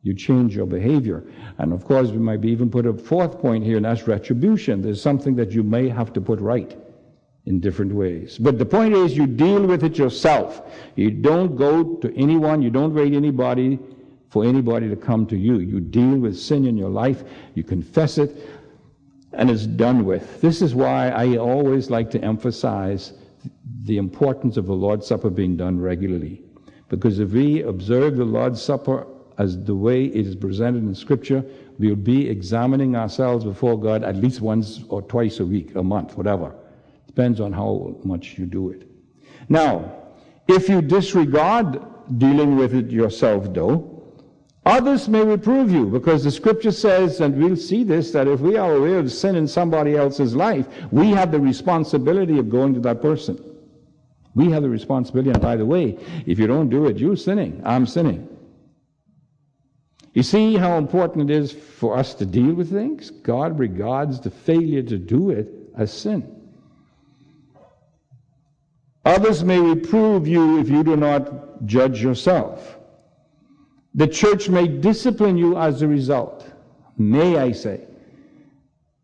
You 0.04 0.16
change 0.16 0.56
your 0.56 0.66
behavior. 0.66 1.24
And 1.60 1.74
of 1.74 1.86
course, 1.86 2.10
we 2.10 2.18
might 2.18 2.44
even 2.44 2.72
put 2.72 2.88
a 2.88 2.94
fourth 2.94 3.40
point 3.40 3.64
here, 3.64 3.78
and 3.78 3.86
that's 3.86 4.08
retribution. 4.08 4.82
There's 4.82 5.02
something 5.02 5.36
that 5.36 5.52
you 5.52 5.62
may 5.62 5.90
have 5.90 6.12
to 6.14 6.22
put 6.22 6.40
right 6.40 6.76
in 7.46 7.60
different 7.60 7.94
ways. 7.94 8.38
But 8.40 8.58
the 8.58 8.66
point 8.66 8.96
is, 8.96 9.16
you 9.16 9.28
deal 9.28 9.66
with 9.66 9.84
it 9.84 9.98
yourself. 9.98 10.62
You 10.96 11.12
don't 11.12 11.56
go 11.56 11.96
to 11.96 12.16
anyone, 12.16 12.62
you 12.62 12.72
don't 12.72 12.94
rate 12.94 13.14
anybody 13.14 13.80
for 14.32 14.46
anybody 14.46 14.88
to 14.88 14.96
come 14.96 15.28
to 15.28 15.38
you. 15.38 15.60
You 15.60 15.82
deal 15.82 16.16
with 16.16 16.40
sin 16.40 16.66
in 16.66 16.78
your 16.78 16.90
life, 16.90 17.24
you 17.54 17.64
confess 17.64 18.18
it, 18.18 18.32
and 19.34 19.52
it's 19.52 19.66
done 19.66 20.06
with. 20.06 20.40
This 20.40 20.62
is 20.62 20.74
why 20.74 21.10
I 21.10 21.36
always 21.36 21.90
like 21.90 22.10
to 22.12 22.24
emphasize 22.24 23.12
the 23.84 23.98
importance 23.98 24.56
of 24.56 24.68
the 24.68 24.74
Lord's 24.74 25.06
Supper 25.06 25.30
being 25.30 25.58
done 25.58 25.80
regularly. 25.80 26.42
Because 26.88 27.20
if 27.20 27.32
we 27.32 27.62
observe 27.64 28.16
the 28.16 28.26
Lord's 28.26 28.62
Supper 28.62 29.06
as 29.38 29.62
the 29.66 29.76
way 29.76 30.06
it 30.06 30.26
is 30.26 30.36
presented 30.36 30.84
in 30.84 30.96
Scripture, 30.96 31.44
we'll 31.78 31.96
be 31.96 32.30
examining 32.30 32.96
ourselves 32.96 33.44
before 33.44 33.78
God 33.78 34.04
at 34.04 34.16
least 34.16 34.40
once 34.40 34.82
or 34.88 35.02
twice 35.02 35.42
a 35.42 35.46
week, 35.46 35.76
a 35.76 35.84
month, 35.84 36.16
whatever. 36.16 36.56
Depends 37.08 37.42
on 37.42 37.52
how 37.52 37.98
much 38.06 38.38
you 38.38 38.46
do 38.46 38.70
it. 38.70 38.88
Now, 39.50 39.92
if 40.48 40.70
you 40.70 40.82
disregard 40.82 41.82
dealing 42.18 42.56
with 42.56 42.74
it 42.74 42.92
yourself, 42.92 43.54
though, 43.54 43.91
Others 44.66 45.10
may 45.10 45.24
reprove 45.24 45.72
you 45.72 45.88
because 45.88 46.24
the 46.24 46.30
scripture 46.30 46.72
says, 46.72 47.20
and 47.20 47.36
we'll 47.36 47.56
see 47.56 47.84
this, 47.84 48.12
that 48.12 48.28
if 48.28 48.42
we 48.42 48.58
are 48.58 48.76
aware 48.76 49.00
of 49.00 49.12
sin 49.12 49.36
in 49.36 49.48
somebody 49.48 49.96
else's 49.96 50.36
life, 50.36 50.68
we 50.92 51.10
have 51.10 51.32
the 51.32 51.40
responsibility 51.40 52.38
of 52.38 52.50
going 52.50 52.74
to 52.76 52.80
that 52.82 53.02
person. 53.02 53.44
We 54.36 54.52
have 54.52 54.62
the 54.62 54.70
responsibility, 54.70 55.32
and 55.32 55.42
by 55.42 55.56
the 55.56 55.66
way, 55.66 55.98
if 56.26 56.38
you 56.38 56.46
don't 56.48 56.70
do 56.70 56.86
it, 56.86 56.98
you're 56.98 57.16
sinning. 57.16 57.62
I'm 57.66 57.88
sinning. 57.88 58.28
You 60.14 60.24
see 60.24 60.56
how 60.58 60.78
important 60.78 61.32
it 61.32 61.34
is 61.36 61.52
for 61.52 61.98
us 61.98 62.14
to 62.16 62.26
deal 62.26 62.54
with 62.54 62.70
things? 62.72 63.10
God 63.10 63.58
regards 63.58 64.20
the 64.20 64.30
failure 64.30 64.84
to 64.84 64.98
do 64.98 65.32
it 65.32 65.50
as 65.76 65.92
sin. 65.92 66.38
Others 69.06 69.44
may 69.44 69.60
reprove 69.60 70.28
you 70.28 70.60
if 70.60 70.70
you 70.70 70.84
do 70.84 70.96
not 70.96 71.66
judge 71.66 72.02
yourself. 72.02 72.78
The 73.94 74.08
church 74.08 74.50
may 74.50 74.68
discipline 74.68 75.38
you 75.38 75.58
as 75.58 75.82
a 75.82 75.88
result. 75.88 76.50
May 76.98 77.38
I 77.38 77.52
say. 77.52 77.88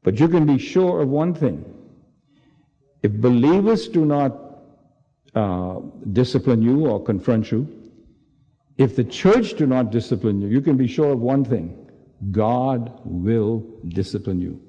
But 0.03 0.20
you 0.20 0.27
can 0.29 0.46
be 0.46 0.58
sure 0.58 1.01
of 1.01 1.10
one 1.10 1.34
thing. 1.34 1.65
If 3.03 3.12
believers 3.12 3.88
do 3.88 4.06
not 4.06 4.39
uh, 5.36 5.79
discipline 6.13 6.62
you 6.62 6.88
or 6.88 7.03
confront 7.03 7.51
you, 7.51 7.67
if 8.77 8.96
the 8.96 9.03
church 9.03 9.56
do 9.56 9.65
not 9.65 9.91
discipline 9.91 10.41
you, 10.41 10.48
you 10.48 10.62
can 10.62 10.77
be 10.77 10.88
sure 10.88 11.12
of 11.12 11.20
one 11.20 11.44
thing. 11.44 11.89
God 12.32 13.01
will 13.03 13.65
discipline 13.88 14.39
you. 14.39 14.62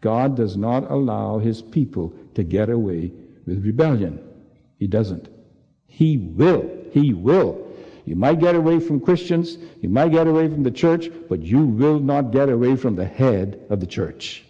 God 0.00 0.36
does 0.36 0.56
not 0.56 0.90
allow 0.90 1.38
his 1.38 1.62
people 1.62 2.12
to 2.34 2.42
get 2.42 2.68
away 2.68 3.12
with 3.46 3.64
rebellion. 3.64 4.20
He 4.78 4.86
doesn't. 4.86 5.28
He 5.86 6.18
will. 6.18 6.68
He 6.90 7.14
will. 7.14 7.71
You 8.04 8.16
might 8.16 8.40
get 8.40 8.54
away 8.54 8.80
from 8.80 9.00
Christians, 9.00 9.58
you 9.80 9.88
might 9.88 10.10
get 10.10 10.26
away 10.26 10.48
from 10.48 10.62
the 10.62 10.70
church, 10.70 11.08
but 11.28 11.40
you 11.40 11.64
will 11.64 12.00
not 12.00 12.32
get 12.32 12.48
away 12.48 12.76
from 12.76 12.96
the 12.96 13.04
head 13.04 13.64
of 13.70 13.80
the 13.80 13.86
church. 13.86 14.44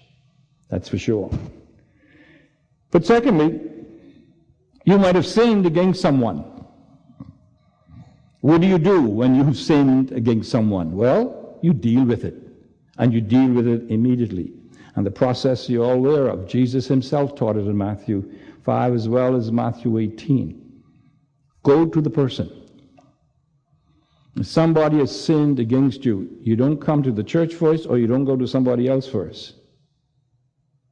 That's 0.71 0.88
for 0.88 0.99
sure. 0.99 1.30
But 2.90 3.04
secondly, 3.04 3.61
you 4.85 4.99
might 4.99 5.14
have 5.14 5.26
sinned 5.26 5.66
against 5.66 6.00
someone. 6.00 6.44
What 8.40 8.61
do 8.61 8.66
you 8.66 8.78
do 8.78 9.02
when 9.02 9.35
you've 9.35 9.56
sinned 9.56 10.12
against 10.12 10.50
someone? 10.50 10.97
Well, 10.97 11.59
you 11.62 11.73
deal 11.73 12.04
with 12.04 12.25
it. 12.25 12.35
And 12.99 13.12
you 13.12 13.21
deal 13.21 13.50
with 13.50 13.66
it 13.66 13.90
immediately. 13.90 14.52
And 14.94 15.06
the 15.06 15.11
process 15.11 15.68
you're 15.68 15.85
all 15.85 15.94
aware 15.94 16.28
of. 16.28 16.49
Jesus 16.49 16.87
himself 16.87 17.35
taught 17.35 17.56
it 17.56 17.66
in 17.66 17.76
Matthew 17.76 18.30
5 18.64 18.94
as 18.94 19.09
well 19.09 19.37
as 19.37 19.50
Matthew 19.52 19.99
18. 19.99 20.82
Go 21.62 21.87
to 21.87 22.00
the 22.00 22.11
person. 22.11 22.62
Somebody 24.41 24.99
has 24.99 25.25
sinned 25.25 25.61
against 25.61 26.05
you, 26.07 26.39
you 26.41 26.57
don't 26.57 26.79
come 26.79 27.03
to 27.03 27.12
the 27.12 27.23
church 27.23 27.55
first 27.55 27.87
or 27.87 27.99
you 27.99 28.07
don't 28.07 28.25
go 28.25 28.37
to 28.37 28.47
somebody 28.47 28.89
else 28.89 29.07
first. 29.07 29.55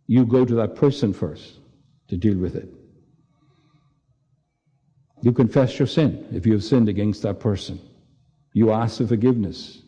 You 0.07 0.27
go 0.27 0.45
to 0.45 0.55
that 0.57 0.75
person 0.75 1.13
first 1.13 1.59
to 2.09 2.17
deal 2.17 2.37
with 2.37 2.55
it. 2.55 2.69
You 5.23 5.33
confess 5.33 5.79
your 5.79 5.89
sin 5.89 6.27
if 6.33 6.47
you 6.47 6.53
have 6.53 6.65
sinned 6.65 6.89
against 6.89 7.23
that 7.23 7.41
person. 7.41 7.81
You 8.53 8.73
ask 8.73 8.99
for 8.99 9.07
forgiveness. 9.07 9.83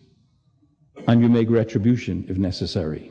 And 1.09 1.21
you 1.21 1.29
make 1.29 1.51
retribution 1.51 2.27
if 2.29 2.37
necessary. 2.37 3.11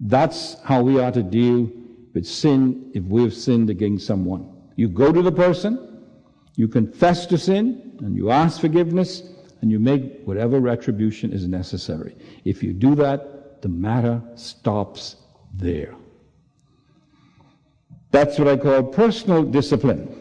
That's 0.00 0.60
how 0.62 0.82
we 0.82 0.98
are 1.00 1.12
to 1.12 1.22
deal 1.22 1.70
with 2.14 2.26
sin 2.26 2.90
if 2.94 3.04
we 3.04 3.22
have 3.22 3.34
sinned 3.34 3.70
against 3.70 4.06
someone. 4.06 4.70
You 4.76 4.88
go 4.88 5.12
to 5.12 5.20
the 5.20 5.32
person, 5.32 6.04
you 6.54 6.68
confess 6.68 7.26
to 7.26 7.38
sin, 7.38 7.98
and 8.00 8.16
you 8.16 8.30
ask 8.30 8.60
forgiveness, 8.60 9.22
and 9.60 9.70
you 9.70 9.78
make 9.78 10.22
whatever 10.24 10.60
retribution 10.60 11.32
is 11.32 11.46
necessary. 11.48 12.16
If 12.44 12.62
you 12.62 12.72
do 12.72 12.94
that, 12.96 13.62
the 13.62 13.68
matter 13.68 14.22
stops 14.36 15.16
there. 15.54 15.94
That's 18.10 18.38
what 18.38 18.48
I 18.48 18.56
call 18.56 18.82
personal 18.84 19.42
discipline. 19.42 20.14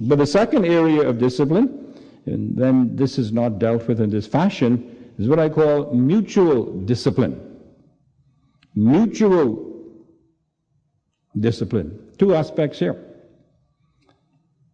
But 0.00 0.18
the 0.18 0.26
second 0.26 0.64
area 0.64 1.08
of 1.08 1.18
discipline, 1.18 1.94
and 2.26 2.56
then 2.56 2.96
this 2.96 3.18
is 3.18 3.32
not 3.32 3.58
dealt 3.58 3.86
with 3.88 4.00
in 4.00 4.10
this 4.10 4.26
fashion, 4.26 5.12
is 5.18 5.28
what 5.28 5.38
I 5.38 5.48
call 5.48 5.92
mutual 5.92 6.64
discipline. 6.80 7.40
Mutual 8.74 9.70
discipline. 11.38 12.10
Two 12.18 12.34
aspects 12.34 12.78
here. 12.78 13.02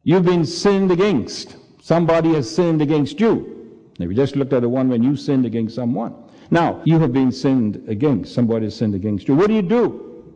You've 0.02 0.24
been 0.24 0.46
sinned 0.46 0.90
against. 0.90 1.56
Somebody 1.82 2.34
has 2.34 2.54
sinned 2.54 2.80
against 2.80 3.20
you. 3.20 3.57
Now, 3.98 4.06
we 4.06 4.14
just 4.14 4.36
looked 4.36 4.52
at 4.52 4.62
the 4.62 4.68
one 4.68 4.88
when 4.88 5.02
you 5.02 5.16
sinned 5.16 5.44
against 5.44 5.74
someone. 5.74 6.14
Now, 6.50 6.80
you 6.84 6.98
have 7.00 7.12
been 7.12 7.32
sinned 7.32 7.84
against. 7.88 8.34
Somebody 8.34 8.66
has 8.66 8.76
sinned 8.76 8.94
against 8.94 9.28
you. 9.28 9.34
What 9.34 9.48
do 9.48 9.54
you 9.54 9.62
do? 9.62 10.34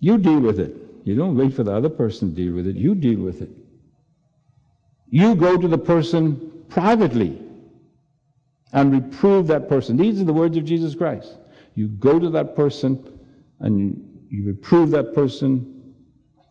You 0.00 0.18
deal 0.18 0.40
with 0.40 0.60
it. 0.60 0.76
You 1.04 1.16
don't 1.16 1.36
wait 1.36 1.54
for 1.54 1.64
the 1.64 1.74
other 1.74 1.88
person 1.88 2.30
to 2.30 2.36
deal 2.36 2.54
with 2.54 2.66
it. 2.66 2.76
You 2.76 2.94
deal 2.94 3.20
with 3.20 3.40
it. 3.40 3.50
You 5.08 5.34
go 5.34 5.56
to 5.56 5.68
the 5.68 5.78
person 5.78 6.64
privately 6.68 7.40
and 8.72 8.92
reprove 8.92 9.46
that 9.46 9.68
person. 9.68 9.96
These 9.96 10.20
are 10.20 10.24
the 10.24 10.32
words 10.32 10.56
of 10.56 10.64
Jesus 10.64 10.94
Christ. 10.94 11.32
You 11.74 11.88
go 11.88 12.18
to 12.18 12.28
that 12.30 12.56
person 12.56 13.20
and 13.60 14.26
you 14.28 14.46
reprove 14.46 14.90
that 14.90 15.14
person 15.14 15.94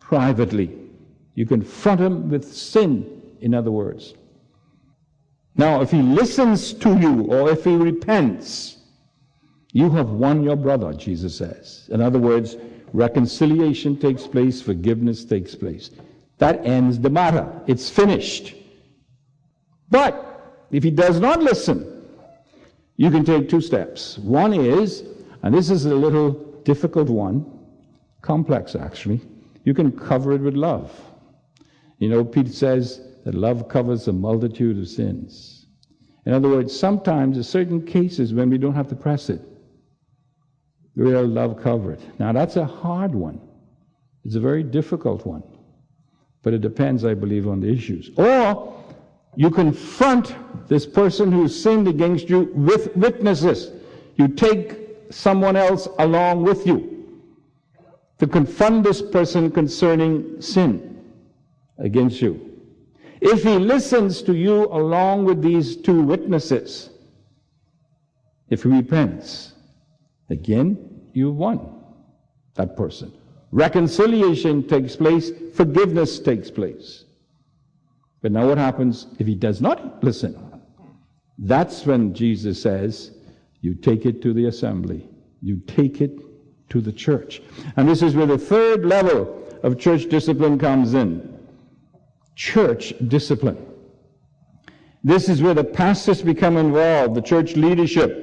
privately. 0.00 0.70
You 1.34 1.46
confront 1.46 2.00
him 2.00 2.30
with 2.30 2.50
sin, 2.50 3.22
in 3.40 3.54
other 3.54 3.70
words. 3.70 4.14
Now, 5.56 5.80
if 5.80 5.90
he 5.90 6.02
listens 6.02 6.74
to 6.74 6.98
you 6.98 7.22
or 7.22 7.50
if 7.50 7.64
he 7.64 7.74
repents, 7.74 8.76
you 9.72 9.90
have 9.90 10.10
won 10.10 10.42
your 10.42 10.56
brother, 10.56 10.92
Jesus 10.92 11.36
says. 11.36 11.88
In 11.90 12.00
other 12.00 12.18
words, 12.18 12.56
reconciliation 12.92 13.98
takes 13.98 14.26
place, 14.26 14.60
forgiveness 14.60 15.24
takes 15.24 15.54
place. 15.54 15.90
That 16.38 16.64
ends 16.66 16.98
the 17.00 17.10
matter. 17.10 17.50
It's 17.66 17.88
finished. 17.88 18.54
But 19.90 20.66
if 20.70 20.82
he 20.82 20.90
does 20.90 21.20
not 21.20 21.42
listen, 21.42 22.04
you 22.96 23.10
can 23.10 23.24
take 23.24 23.48
two 23.48 23.60
steps. 23.60 24.18
One 24.18 24.52
is, 24.52 25.04
and 25.42 25.54
this 25.54 25.70
is 25.70 25.86
a 25.86 25.94
little 25.94 26.32
difficult 26.64 27.08
one, 27.08 27.46
complex 28.22 28.74
actually, 28.74 29.20
you 29.64 29.74
can 29.74 29.92
cover 29.92 30.32
it 30.32 30.40
with 30.40 30.54
love. 30.54 30.92
You 31.98 32.08
know, 32.08 32.24
Peter 32.24 32.52
says, 32.52 33.00
that 33.26 33.34
love 33.34 33.68
covers 33.68 34.06
a 34.06 34.12
multitude 34.12 34.78
of 34.78 34.86
sins. 34.86 35.66
In 36.26 36.32
other 36.32 36.48
words, 36.48 36.78
sometimes 36.78 37.36
in 37.36 37.42
certain 37.42 37.84
cases 37.84 38.32
when 38.32 38.48
we 38.48 38.56
don't 38.56 38.76
have 38.76 38.86
to 38.90 38.94
press 38.94 39.28
it, 39.28 39.40
real 40.94 41.26
love 41.26 41.60
covered. 41.60 42.00
Now 42.20 42.32
that's 42.32 42.54
a 42.54 42.64
hard 42.64 43.12
one. 43.12 43.40
It's 44.24 44.36
a 44.36 44.40
very 44.40 44.62
difficult 44.62 45.26
one. 45.26 45.42
But 46.44 46.54
it 46.54 46.60
depends, 46.60 47.04
I 47.04 47.14
believe, 47.14 47.48
on 47.48 47.58
the 47.58 47.68
issues. 47.68 48.12
Or 48.16 48.80
you 49.34 49.50
confront 49.50 50.36
this 50.68 50.86
person 50.86 51.32
who 51.32 51.48
sinned 51.48 51.88
against 51.88 52.30
you 52.30 52.52
with 52.54 52.96
witnesses. 52.96 53.72
You 54.14 54.28
take 54.28 54.78
someone 55.10 55.56
else 55.56 55.88
along 55.98 56.44
with 56.44 56.64
you 56.64 57.08
to 58.20 58.28
confront 58.28 58.84
this 58.84 59.02
person 59.02 59.50
concerning 59.50 60.40
sin 60.40 61.02
against 61.78 62.22
you. 62.22 62.55
If 63.28 63.42
he 63.42 63.58
listens 63.58 64.22
to 64.22 64.36
you 64.36 64.66
along 64.66 65.24
with 65.24 65.42
these 65.42 65.76
two 65.76 66.00
witnesses, 66.00 66.90
if 68.50 68.62
he 68.62 68.68
repents, 68.68 69.52
again, 70.30 71.08
you've 71.12 71.34
won 71.34 71.74
that 72.54 72.76
person. 72.76 73.12
Reconciliation 73.50 74.68
takes 74.68 74.94
place, 74.94 75.32
forgiveness 75.54 76.20
takes 76.20 76.52
place. 76.52 77.04
But 78.22 78.30
now 78.30 78.46
what 78.46 78.58
happens 78.58 79.08
if 79.18 79.26
he 79.26 79.34
does 79.34 79.60
not 79.60 80.04
listen? 80.04 80.62
That's 81.36 81.84
when 81.84 82.14
Jesus 82.14 82.62
says, 82.62 83.10
you 83.60 83.74
take 83.74 84.06
it 84.06 84.22
to 84.22 84.34
the 84.34 84.46
assembly. 84.46 85.08
You 85.42 85.56
take 85.66 86.00
it 86.00 86.16
to 86.68 86.80
the 86.80 86.92
church. 86.92 87.42
And 87.76 87.88
this 87.88 88.02
is 88.02 88.14
where 88.14 88.26
the 88.26 88.38
third 88.38 88.84
level 88.86 89.42
of 89.64 89.80
church 89.80 90.08
discipline 90.08 90.60
comes 90.60 90.94
in 90.94 91.35
church 92.36 92.94
discipline. 93.08 93.56
This 95.02 95.28
is 95.28 95.42
where 95.42 95.54
the 95.54 95.64
pastors 95.64 96.22
become 96.22 96.56
involved, 96.56 97.14
the 97.14 97.22
church 97.22 97.56
leadership, 97.56 98.22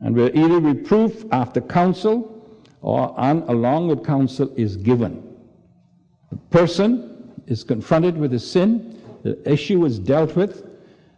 and 0.00 0.14
where 0.14 0.30
either 0.34 0.60
reproof 0.60 1.24
after 1.32 1.60
counsel 1.60 2.30
or 2.80 3.18
on, 3.18 3.42
along 3.48 3.88
with 3.88 4.04
counsel 4.04 4.52
is 4.56 4.76
given. 4.76 5.36
The 6.30 6.36
person 6.50 7.32
is 7.46 7.64
confronted 7.64 8.16
with 8.16 8.32
a 8.34 8.38
sin, 8.38 9.00
the 9.22 9.50
issue 9.50 9.84
is 9.84 9.98
dealt 9.98 10.36
with, 10.36 10.68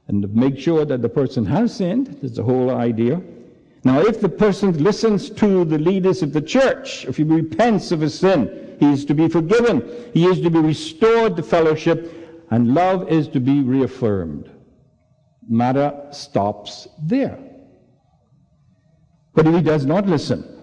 and 0.08 0.22
to 0.22 0.28
make 0.28 0.58
sure 0.58 0.84
that 0.84 1.02
the 1.02 1.08
person 1.08 1.44
has 1.46 1.74
sinned, 1.74 2.18
that's 2.22 2.36
the 2.36 2.44
whole 2.44 2.70
idea. 2.70 3.20
Now, 3.82 4.00
if 4.00 4.20
the 4.20 4.28
person 4.28 4.82
listens 4.82 5.30
to 5.30 5.64
the 5.64 5.78
leaders 5.78 6.22
of 6.22 6.32
the 6.32 6.40
church, 6.40 7.04
if 7.06 7.16
he 7.16 7.24
repents 7.24 7.92
of 7.92 8.00
his 8.00 8.18
sin, 8.18 8.65
he 8.78 8.92
is 8.92 9.04
to 9.06 9.14
be 9.14 9.28
forgiven. 9.28 10.10
He 10.12 10.26
is 10.26 10.40
to 10.40 10.50
be 10.50 10.58
restored 10.58 11.36
to 11.36 11.42
fellowship, 11.42 12.44
and 12.50 12.74
love 12.74 13.08
is 13.10 13.28
to 13.28 13.40
be 13.40 13.62
reaffirmed. 13.62 14.50
Matter 15.48 15.94
stops 16.10 16.88
there. 17.02 17.38
But 19.34 19.46
he 19.46 19.60
does 19.60 19.84
not 19.84 20.06
listen, 20.06 20.56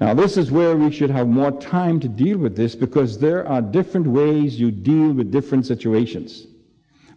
now, 0.00 0.12
this 0.12 0.36
is 0.36 0.50
where 0.50 0.76
we 0.76 0.90
should 0.90 1.10
have 1.10 1.28
more 1.28 1.52
time 1.52 2.00
to 2.00 2.08
deal 2.08 2.38
with 2.38 2.56
this 2.56 2.74
because 2.74 3.18
there 3.18 3.46
are 3.46 3.62
different 3.62 4.06
ways 4.06 4.58
you 4.58 4.70
deal 4.70 5.12
with 5.12 5.30
different 5.30 5.66
situations. 5.66 6.46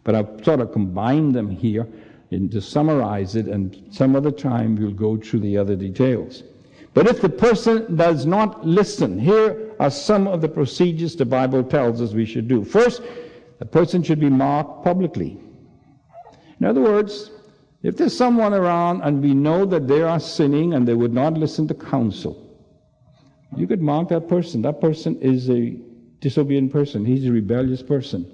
But 0.04 0.16
I've 0.16 0.44
sort 0.46 0.60
of 0.60 0.72
combined 0.72 1.34
them 1.34 1.50
here 1.50 1.88
and 2.30 2.52
to 2.52 2.62
summarize 2.62 3.36
it, 3.36 3.48
and 3.48 3.84
some 3.90 4.16
other 4.16 4.32
time 4.32 4.76
we'll 4.76 4.92
go 4.92 5.18
through 5.18 5.40
the 5.40 5.58
other 5.58 5.76
details. 5.76 6.44
But 6.94 7.08
if 7.08 7.22
the 7.22 7.30
person 7.30 7.96
does 7.96 8.26
not 8.26 8.66
listen, 8.66 9.20
here 9.20 9.67
are 9.80 9.92
some 9.92 10.28
of 10.28 10.42
the 10.42 10.50
procedures 10.50 11.16
the 11.16 11.26
Bible 11.26 11.64
tells 11.64 12.02
us 12.02 12.14
we 12.14 12.26
should 12.26 12.48
do. 12.48 12.64
First, 12.64 13.02
a 13.60 13.66
person 13.66 14.04
should 14.04 14.20
be 14.20 14.30
marked 14.30 14.84
publicly. 14.84 15.40
In 16.60 16.66
other 16.66 16.82
words, 16.82 17.32
if 17.84 17.98
there's 17.98 18.16
someone 18.16 18.54
around 18.54 19.02
and 19.02 19.22
we 19.22 19.34
know 19.34 19.66
that 19.66 19.88
they 19.88 20.02
are 20.02 20.20
sinning 20.20 20.74
and 20.74 20.88
they 20.88 20.94
would 20.94 21.14
not 21.14 21.34
listen 21.34 21.68
to 21.68 21.74
counsel, 21.74 22.44
you 23.56 23.68
could 23.68 23.82
mark 23.82 24.10
that 24.10 24.28
person. 24.28 24.62
That 24.62 24.82
person 24.82 25.20
is 25.22 25.50
a 25.50 25.78
disobedient 26.20 26.72
person. 26.72 27.06
He's 27.06 27.26
a 27.26 27.32
rebellious 27.32 27.84
person. 27.84 28.26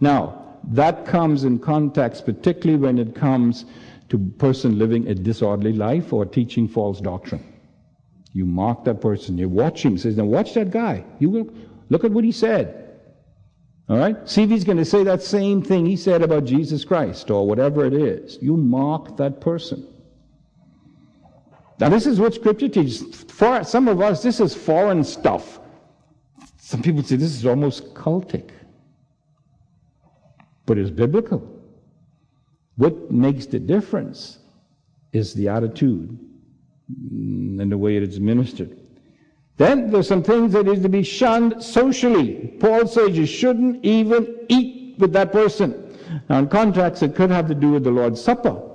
Now, 0.00 0.42
that 0.64 1.06
comes 1.06 1.44
in 1.44 1.60
context, 1.60 2.26
particularly 2.26 2.80
when 2.80 2.98
it 2.98 3.14
comes 3.14 3.64
to 4.08 4.16
a 4.16 4.38
person 4.38 4.78
living 4.78 5.08
a 5.08 5.14
disorderly 5.14 5.72
life 5.72 6.12
or 6.12 6.26
teaching 6.26 6.68
false 6.68 7.00
doctrine. 7.00 7.44
You 8.36 8.44
mock 8.44 8.84
that 8.84 9.00
person. 9.00 9.38
You're 9.38 9.48
watching. 9.48 9.96
Says, 9.96 10.18
now 10.18 10.26
watch 10.26 10.52
that 10.52 10.70
guy. 10.70 11.06
You 11.20 11.30
will 11.30 11.48
look 11.88 12.04
at 12.04 12.10
what 12.10 12.22
he 12.22 12.32
said. 12.32 12.98
All 13.88 13.96
right? 13.96 14.28
See 14.28 14.42
if 14.42 14.50
he's 14.50 14.62
going 14.62 14.76
to 14.76 14.84
say 14.84 15.04
that 15.04 15.22
same 15.22 15.62
thing 15.62 15.86
he 15.86 15.96
said 15.96 16.20
about 16.20 16.44
Jesus 16.44 16.84
Christ 16.84 17.30
or 17.30 17.46
whatever 17.46 17.86
it 17.86 17.94
is. 17.94 18.36
You 18.42 18.58
mock 18.58 19.16
that 19.16 19.40
person. 19.40 19.88
Now, 21.80 21.88
this 21.88 22.04
is 22.04 22.20
what 22.20 22.34
Scripture 22.34 22.68
teaches. 22.68 23.22
For 23.22 23.64
some 23.64 23.88
of 23.88 24.02
us, 24.02 24.22
this 24.22 24.38
is 24.38 24.54
foreign 24.54 25.02
stuff. 25.02 25.58
Some 26.58 26.82
people 26.82 27.02
say 27.04 27.16
this 27.16 27.34
is 27.34 27.46
almost 27.46 27.94
cultic, 27.94 28.50
but 30.66 30.76
it's 30.76 30.90
biblical. 30.90 31.40
What 32.76 33.10
makes 33.10 33.46
the 33.46 33.60
difference 33.60 34.40
is 35.14 35.32
the 35.32 35.48
attitude 35.48 36.18
Mm, 36.90 37.60
and 37.60 37.72
the 37.72 37.78
way 37.78 37.96
it 37.96 38.02
is 38.02 38.20
ministered. 38.20 38.78
Then 39.56 39.90
there's 39.90 40.06
some 40.06 40.22
things 40.22 40.52
that 40.52 40.68
is 40.68 40.82
to 40.82 40.88
be 40.88 41.02
shunned 41.02 41.62
socially. 41.62 42.56
Paul 42.60 42.86
says 42.86 43.16
you 43.16 43.26
shouldn't 43.26 43.84
even 43.84 44.46
eat 44.48 44.98
with 44.98 45.12
that 45.12 45.32
person. 45.32 45.98
Now, 46.28 46.38
in 46.38 46.48
context, 46.48 47.02
it 47.02 47.14
could 47.14 47.30
have 47.30 47.48
to 47.48 47.54
do 47.54 47.72
with 47.72 47.84
the 47.84 47.90
Lord's 47.90 48.22
Supper 48.22 48.66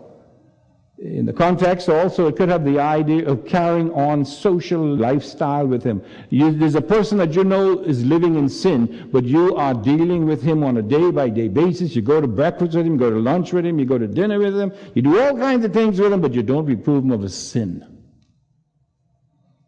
in 1.01 1.25
the 1.25 1.33
context 1.33 1.89
also 1.89 2.27
it 2.27 2.35
could 2.35 2.47
have 2.47 2.63
the 2.63 2.77
idea 2.79 3.27
of 3.27 3.43
carrying 3.43 3.91
on 3.93 4.23
social 4.23 4.95
lifestyle 4.95 5.65
with 5.65 5.83
him 5.83 5.99
you, 6.29 6.51
there's 6.51 6.75
a 6.75 6.81
person 6.81 7.17
that 7.17 7.33
you 7.33 7.43
know 7.43 7.79
is 7.79 8.05
living 8.05 8.35
in 8.35 8.47
sin 8.47 9.09
but 9.11 9.23
you 9.23 9.55
are 9.55 9.73
dealing 9.73 10.27
with 10.27 10.43
him 10.43 10.63
on 10.63 10.77
a 10.77 10.81
day 10.81 11.09
by 11.09 11.27
day 11.27 11.47
basis 11.47 11.95
you 11.95 12.03
go 12.03 12.21
to 12.21 12.27
breakfast 12.27 12.75
with 12.75 12.85
him 12.85 12.93
you 12.93 12.99
go 12.99 13.09
to 13.09 13.19
lunch 13.19 13.51
with 13.51 13.65
him 13.65 13.79
you 13.79 13.85
go 13.85 13.97
to 13.97 14.05
dinner 14.05 14.37
with 14.37 14.55
him 14.55 14.71
you 14.93 15.01
do 15.01 15.19
all 15.19 15.35
kinds 15.35 15.65
of 15.65 15.73
things 15.73 15.99
with 15.99 16.13
him 16.13 16.21
but 16.21 16.33
you 16.33 16.43
don't 16.43 16.67
reprove 16.67 17.03
him 17.03 17.11
of 17.11 17.23
his 17.23 17.35
sin 17.35 17.83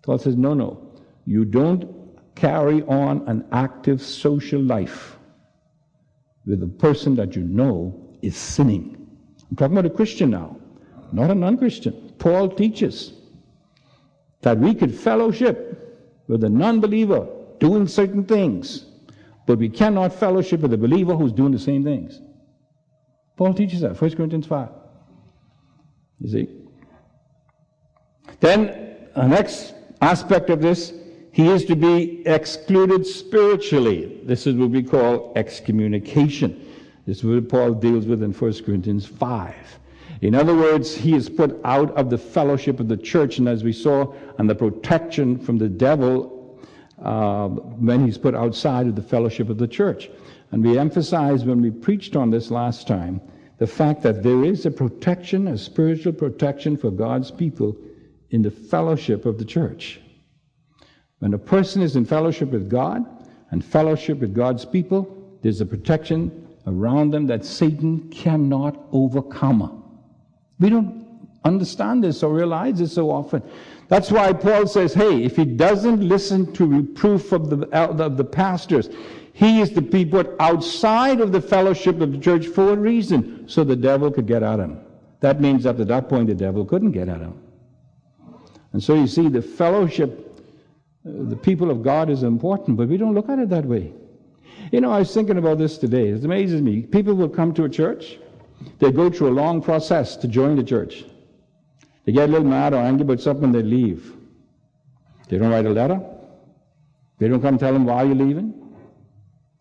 paul 0.03 0.17
says 0.17 0.35
no 0.35 0.53
no 0.53 0.69
you 1.25 1.45
don't 1.45 1.85
carry 2.35 2.81
on 2.83 3.27
an 3.27 3.45
active 3.51 4.01
social 4.01 4.61
life 4.61 5.17
with 6.45 6.61
a 6.63 6.67
person 6.67 7.15
that 7.15 7.35
you 7.35 7.43
know 7.43 7.93
is 8.21 8.35
sinning 8.35 9.07
i'm 9.49 9.55
talking 9.55 9.77
about 9.77 9.91
a 9.91 9.95
christian 9.95 10.29
now 10.29 10.57
not 11.13 11.29
a 11.29 11.35
non 11.35 11.57
Christian. 11.57 12.11
Paul 12.17 12.49
teaches 12.49 13.13
that 14.41 14.57
we 14.57 14.73
could 14.73 14.93
fellowship 14.93 16.25
with 16.27 16.43
a 16.43 16.49
non 16.49 16.81
believer 16.81 17.27
doing 17.59 17.87
certain 17.87 18.25
things, 18.25 18.85
but 19.45 19.59
we 19.59 19.69
cannot 19.69 20.13
fellowship 20.13 20.61
with 20.61 20.73
a 20.73 20.77
believer 20.77 21.15
who's 21.15 21.31
doing 21.31 21.51
the 21.51 21.59
same 21.59 21.83
things. 21.83 22.19
Paul 23.37 23.53
teaches 23.53 23.81
that, 23.81 23.99
1 23.99 24.15
Corinthians 24.15 24.47
5. 24.47 24.69
You 26.19 26.29
see? 26.29 26.47
Then, 28.39 29.07
the 29.15 29.27
next 29.27 29.73
aspect 30.03 30.49
of 30.49 30.61
this, 30.61 30.93
he 31.31 31.47
is 31.47 31.65
to 31.65 31.75
be 31.75 32.25
excluded 32.27 33.07
spiritually. 33.07 34.21
This 34.23 34.45
is 34.45 34.55
what 34.55 34.69
we 34.69 34.83
call 34.83 35.33
excommunication. 35.35 36.69
This 37.07 37.17
is 37.17 37.23
what 37.23 37.49
Paul 37.49 37.73
deals 37.73 38.05
with 38.05 38.21
in 38.21 38.31
1 38.31 38.63
Corinthians 38.63 39.05
5. 39.05 39.55
In 40.21 40.35
other 40.35 40.55
words, 40.55 40.93
he 40.93 41.15
is 41.15 41.27
put 41.27 41.59
out 41.65 41.91
of 41.97 42.09
the 42.09 42.17
fellowship 42.17 42.79
of 42.79 42.87
the 42.87 42.97
church, 42.97 43.39
and 43.39 43.49
as 43.49 43.63
we 43.63 43.73
saw, 43.73 44.13
and 44.37 44.49
the 44.49 44.55
protection 44.55 45.39
from 45.39 45.57
the 45.57 45.67
devil 45.67 46.59
uh, 47.01 47.47
when 47.47 48.05
he's 48.05 48.17
put 48.17 48.35
outside 48.35 48.87
of 48.87 48.95
the 48.95 49.01
fellowship 49.01 49.49
of 49.49 49.57
the 49.57 49.67
church. 49.67 50.09
And 50.51 50.63
we 50.63 50.77
emphasized 50.77 51.47
when 51.47 51.61
we 51.61 51.71
preached 51.71 52.15
on 52.15 52.29
this 52.29 52.51
last 52.51 52.87
time 52.87 53.19
the 53.57 53.67
fact 53.67 54.01
that 54.03 54.23
there 54.23 54.43
is 54.43 54.65
a 54.65 54.71
protection, 54.71 55.47
a 55.47 55.57
spiritual 55.57 56.13
protection 56.13 56.77
for 56.77 56.91
God's 56.91 57.31
people 57.31 57.75
in 58.33 58.41
the 58.41 58.51
fellowship 58.51 59.25
of 59.25 59.37
the 59.37 59.45
church. 59.45 60.01
When 61.19 61.35
a 61.35 61.37
person 61.37 61.83
is 61.83 61.95
in 61.95 62.03
fellowship 62.03 62.49
with 62.49 62.67
God 62.67 63.05
and 63.51 63.63
fellowship 63.63 64.17
with 64.17 64.33
God's 64.33 64.65
people, 64.65 65.37
there's 65.43 65.61
a 65.61 65.65
protection 65.65 66.47
around 66.65 67.11
them 67.11 67.27
that 67.27 67.45
Satan 67.45 68.09
cannot 68.09 68.87
overcome. 68.91 69.83
We 70.59 70.71
don't 70.71 71.29
understand 71.45 72.03
this 72.03 72.23
or 72.23 72.33
realize 72.33 72.81
it 72.81 72.87
so 72.87 73.11
often. 73.11 73.43
That's 73.87 74.11
why 74.11 74.33
Paul 74.33 74.65
says, 74.65 74.95
hey, 74.95 75.23
if 75.23 75.35
he 75.35 75.45
doesn't 75.45 76.01
listen 76.01 76.51
to 76.53 76.65
reproof 76.65 77.33
of 77.33 77.51
the, 77.51 77.67
of 77.69 78.17
the 78.17 78.23
pastors, 78.23 78.89
he 79.33 79.61
is 79.61 79.69
to 79.71 79.81
be 79.81 80.05
put 80.05 80.35
outside 80.39 81.21
of 81.21 81.31
the 81.31 81.41
fellowship 81.41 82.01
of 82.01 82.13
the 82.13 82.17
church 82.17 82.47
for 82.47 82.73
a 82.73 82.75
reason, 82.75 83.47
so 83.47 83.63
the 83.63 83.75
devil 83.75 84.09
could 84.09 84.25
get 84.25 84.41
at 84.41 84.59
him. 84.59 84.79
That 85.19 85.39
means 85.39 85.67
up 85.67 85.77
to 85.77 85.85
that 85.85 86.09
point, 86.09 86.27
the 86.27 86.35
devil 86.35 86.65
couldn't 86.65 86.91
get 86.91 87.09
at 87.09 87.19
him. 87.19 87.42
And 88.73 88.83
so 88.83 88.95
you 88.95 89.07
see, 89.07 89.29
the 89.29 89.41
fellowship, 89.41 90.41
uh, 91.07 91.11
the 91.29 91.35
people 91.35 91.69
of 91.69 91.83
God 91.83 92.09
is 92.09 92.23
important, 92.23 92.75
but 92.75 92.89
we 92.89 92.97
don't 92.97 93.13
look 93.13 93.29
at 93.29 93.39
it 93.39 93.49
that 93.49 93.65
way. 93.65 93.93
You 94.71 94.81
know, 94.81 94.91
I 94.91 94.99
was 94.99 95.13
thinking 95.13 95.37
about 95.37 95.59
this 95.59 95.77
today. 95.77 96.09
It 96.09 96.25
amazes 96.25 96.61
me. 96.61 96.81
People 96.81 97.13
will 97.13 97.29
come 97.29 97.53
to 97.53 97.65
a 97.65 97.69
church, 97.69 98.17
they 98.79 98.91
go 98.91 99.09
through 99.09 99.29
a 99.29 99.35
long 99.35 99.61
process 99.61 100.15
to 100.17 100.27
join 100.27 100.55
the 100.55 100.63
church. 100.63 101.05
They 102.05 102.11
get 102.11 102.29
a 102.29 102.31
little 102.31 102.47
mad 102.47 102.73
or 102.73 102.77
angry 102.77 103.03
about 103.03 103.21
something, 103.21 103.51
they 103.51 103.61
leave. 103.61 104.13
They 105.29 105.37
don't 105.37 105.51
write 105.51 105.65
a 105.65 105.69
letter. 105.69 106.01
They 107.19 107.27
don't 107.27 107.41
come 107.41 107.57
tell 107.57 107.73
them 107.73 107.85
why 107.85 108.03
you're 108.03 108.15
leaving. 108.15 108.53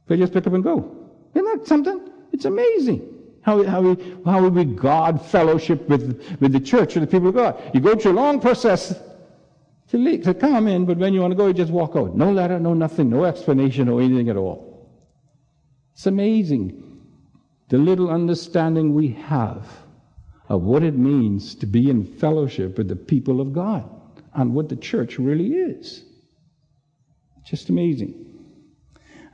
They 0.07 0.17
just 0.17 0.33
pick 0.33 0.47
up 0.47 0.53
and 0.53 0.65
go. 0.65 0.97
Isn't 1.35 1.59
that 1.59 1.67
something? 1.67 2.11
It's 2.33 2.45
amazing 2.45 3.12
how, 3.43 3.63
how, 3.65 3.83
we, 3.83 4.17
how 4.25 4.43
we 4.43 4.49
regard 4.49 5.21
fellowship 5.21 5.89
with, 5.89 6.39
with 6.41 6.53
the 6.53 6.61
church, 6.61 6.95
with 6.95 7.05
the 7.05 7.11
people 7.11 7.29
of 7.29 7.35
God. 7.35 7.71
You 7.75 7.81
go 7.81 7.95
through 7.97 8.13
a 8.13 8.15
long 8.15 8.41
process 8.41 8.99
to, 9.89 9.99
leave, 9.99 10.23
to 10.25 10.35
come 10.35 10.69
in, 10.69 10.87
but 10.87 10.97
when 10.97 11.13
you 11.13 11.21
want 11.21 11.33
to 11.33 11.37
go, 11.37 11.49
you 11.49 11.53
just 11.53 11.73
walk 11.73 11.97
out. 11.97 12.17
No 12.17 12.33
letter, 12.33 12.59
no 12.59 12.73
nothing, 12.73 13.11
no 13.11 13.25
explanation, 13.25 13.87
no 13.87 13.99
anything 13.99 14.29
at 14.29 14.37
all. 14.37 14.89
It's 15.93 16.07
amazing 16.07 16.89
the 17.69 17.79
little 17.79 18.11
understanding 18.11 18.95
we 18.95 19.09
have 19.09 19.67
of 20.49 20.63
what 20.63 20.83
it 20.83 20.95
means 20.95 21.55
to 21.55 21.67
be 21.67 21.89
in 21.89 22.05
fellowship 22.05 22.77
with 22.77 22.89
the 22.89 22.97
people 22.97 23.41
of 23.41 23.53
God 23.53 23.89
and 24.35 24.55
what 24.55 24.69
the 24.69 24.77
church 24.77 25.19
really 25.19 25.55
is. 25.55 26.05
Just 27.45 27.71
amazing. 27.71 28.45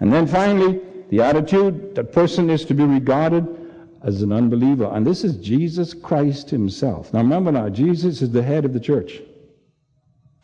And 0.00 0.12
then 0.12 0.26
finally, 0.26 0.80
the 1.10 1.20
attitude 1.20 1.96
that 1.96 2.12
person 2.12 2.48
is 2.48 2.64
to 2.66 2.74
be 2.74 2.84
regarded 2.84 3.57
as 4.02 4.22
an 4.22 4.32
unbeliever. 4.32 4.90
And 4.92 5.06
this 5.06 5.24
is 5.24 5.36
Jesus 5.36 5.94
Christ 5.94 6.50
himself. 6.50 7.12
Now 7.12 7.20
remember 7.20 7.52
now, 7.52 7.68
Jesus 7.68 8.22
is 8.22 8.30
the 8.30 8.42
head 8.42 8.64
of 8.64 8.72
the 8.72 8.80
church. 8.80 9.20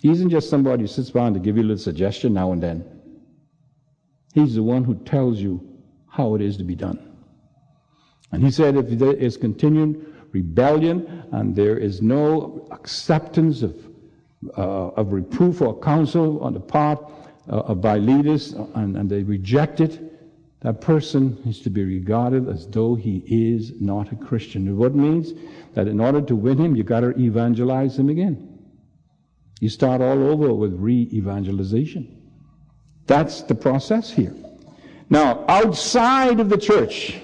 He 0.03 0.11
isn't 0.11 0.31
just 0.31 0.51
somebody 0.51 0.83
who 0.83 0.87
sits 0.87 1.15
around 1.15 1.35
to 1.35 1.41
give 1.41 1.57
you 1.57 1.63
a 1.63 1.65
little 1.65 1.83
suggestion 1.83 2.35
now 2.35 2.53
and 2.53 2.63
then. 2.63 2.85
He's 4.35 4.57
the 4.57 4.63
one 4.63 4.85
who 4.85 4.97
tells 4.97 5.39
you 5.39 5.67
how 6.09 6.35
it 6.35 6.43
is 6.43 6.57
to 6.59 6.65
be 6.65 6.75
done. 6.75 7.17
And 8.33 8.43
he 8.43 8.51
said 8.51 8.77
if 8.77 8.91
there 8.99 9.13
is 9.13 9.37
continued 9.37 10.13
rebellion 10.33 11.25
and 11.31 11.55
there 11.55 11.79
is 11.79 12.03
no 12.03 12.67
acceptance 12.73 13.63
of, 13.63 13.77
uh, 14.59 14.89
of 14.89 15.13
reproof 15.13 15.63
or 15.63 15.79
counsel 15.79 16.43
on 16.43 16.53
the 16.53 16.61
part 16.61 16.99
uh, 17.49 17.59
of 17.61 17.81
by 17.81 17.99
leaders 17.99 18.53
and, 18.75 18.97
and 18.97 19.09
they 19.09 19.23
reject 19.23 19.81
it, 19.81 20.14
that 20.65 20.81
person 20.81 21.39
is 21.45 21.61
to 21.61 21.69
be 21.69 21.85
regarded 21.85 22.49
as 22.49 22.67
though 22.67 22.95
he 22.95 23.23
is 23.29 23.79
not 23.83 24.11
a 24.11 24.17
Christian. 24.17 24.79
What 24.79 24.95
means 24.95 25.35
that 25.75 25.87
in 25.87 26.01
order 26.01 26.23
to 26.23 26.35
win 26.35 26.57
him, 26.57 26.75
you 26.75 26.83
got 26.83 27.01
to 27.01 27.11
evangelize 27.21 27.99
him 27.99 28.09
again. 28.09 28.59
You 29.61 29.69
start 29.69 30.01
all 30.01 30.27
over 30.27 30.55
with 30.55 30.73
re-evangelization. 30.73 32.19
That's 33.07 33.43
the 33.43 33.55
process 33.55 34.11
here. 34.11 34.35
Now, 35.11 35.45
outside 35.49 36.41
of 36.41 36.49
the 36.49 36.57
church, 36.57 37.21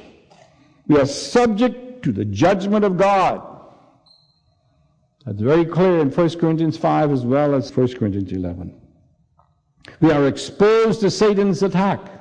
we 0.86 0.98
are 0.98 1.06
subject 1.06 2.04
to 2.04 2.12
the 2.12 2.26
judgment 2.26 2.84
of 2.84 2.98
God. 2.98 3.40
That's 5.24 5.40
very 5.40 5.64
clear 5.64 6.00
in 6.00 6.10
1 6.10 6.38
Corinthians 6.38 6.76
5 6.76 7.10
as 7.10 7.24
well 7.24 7.54
as 7.54 7.74
1 7.74 7.94
Corinthians 7.94 8.32
11. 8.32 8.78
We 10.02 10.12
are 10.12 10.26
exposed 10.26 11.00
to 11.00 11.10
Satan's 11.10 11.62
attack. 11.62 12.19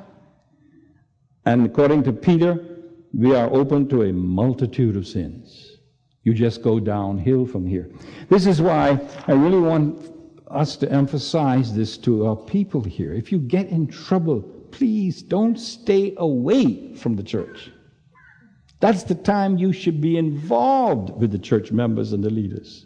And 1.45 1.65
according 1.65 2.03
to 2.03 2.13
Peter, 2.13 2.65
we 3.13 3.35
are 3.35 3.51
open 3.51 3.87
to 3.89 4.03
a 4.03 4.13
multitude 4.13 4.95
of 4.95 5.07
sins. 5.07 5.77
You 6.23 6.33
just 6.33 6.61
go 6.61 6.79
downhill 6.79 7.45
from 7.45 7.65
here. 7.65 7.89
This 8.29 8.45
is 8.45 8.61
why 8.61 8.99
I 9.27 9.31
really 9.31 9.59
want 9.59 10.13
us 10.51 10.75
to 10.77 10.91
emphasize 10.91 11.73
this 11.73 11.97
to 11.99 12.27
our 12.27 12.35
people 12.35 12.83
here. 12.83 13.13
If 13.13 13.31
you 13.31 13.39
get 13.39 13.69
in 13.69 13.87
trouble, 13.87 14.41
please 14.71 15.21
don't 15.21 15.57
stay 15.57 16.13
away 16.17 16.93
from 16.95 17.15
the 17.15 17.23
church. 17.23 17.71
That's 18.79 19.03
the 19.03 19.15
time 19.15 19.57
you 19.57 19.73
should 19.73 20.01
be 20.01 20.17
involved 20.17 21.19
with 21.19 21.31
the 21.31 21.39
church 21.39 21.71
members 21.71 22.13
and 22.13 22.23
the 22.23 22.29
leaders. 22.29 22.85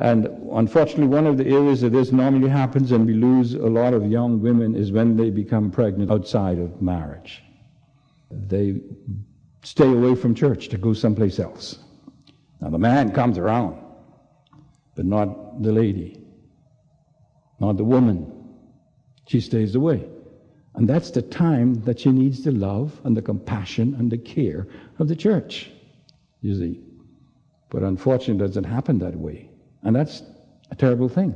And 0.00 0.26
unfortunately, 0.52 1.06
one 1.06 1.26
of 1.26 1.36
the 1.36 1.46
areas 1.46 1.82
that 1.82 1.90
this 1.90 2.10
normally 2.10 2.48
happens 2.48 2.90
and 2.90 3.06
we 3.06 3.14
lose 3.14 3.54
a 3.54 3.66
lot 3.66 3.94
of 3.94 4.10
young 4.10 4.40
women 4.40 4.74
is 4.74 4.90
when 4.90 5.16
they 5.16 5.30
become 5.30 5.70
pregnant 5.70 6.10
outside 6.10 6.58
of 6.58 6.82
marriage. 6.82 7.42
They 8.30 8.80
stay 9.62 9.86
away 9.86 10.16
from 10.16 10.34
church 10.34 10.68
to 10.70 10.78
go 10.78 10.94
someplace 10.94 11.38
else. 11.38 11.78
Now, 12.60 12.70
the 12.70 12.78
man 12.78 13.12
comes 13.12 13.38
around, 13.38 13.80
but 14.96 15.04
not 15.04 15.62
the 15.62 15.72
lady, 15.72 16.20
not 17.60 17.76
the 17.76 17.84
woman. 17.84 18.32
She 19.28 19.40
stays 19.40 19.74
away. 19.74 20.08
And 20.74 20.88
that's 20.88 21.12
the 21.12 21.22
time 21.22 21.74
that 21.84 22.00
she 22.00 22.10
needs 22.10 22.42
the 22.42 22.50
love 22.50 23.00
and 23.04 23.16
the 23.16 23.22
compassion 23.22 23.94
and 23.96 24.10
the 24.10 24.18
care 24.18 24.66
of 24.98 25.06
the 25.06 25.14
church, 25.14 25.70
you 26.40 26.58
see. 26.58 26.80
But 27.70 27.84
unfortunately, 27.84 28.44
it 28.44 28.48
doesn't 28.48 28.64
happen 28.64 28.98
that 28.98 29.14
way. 29.14 29.50
And 29.84 29.94
that's 29.94 30.22
a 30.70 30.74
terrible 30.74 31.08
thing. 31.08 31.34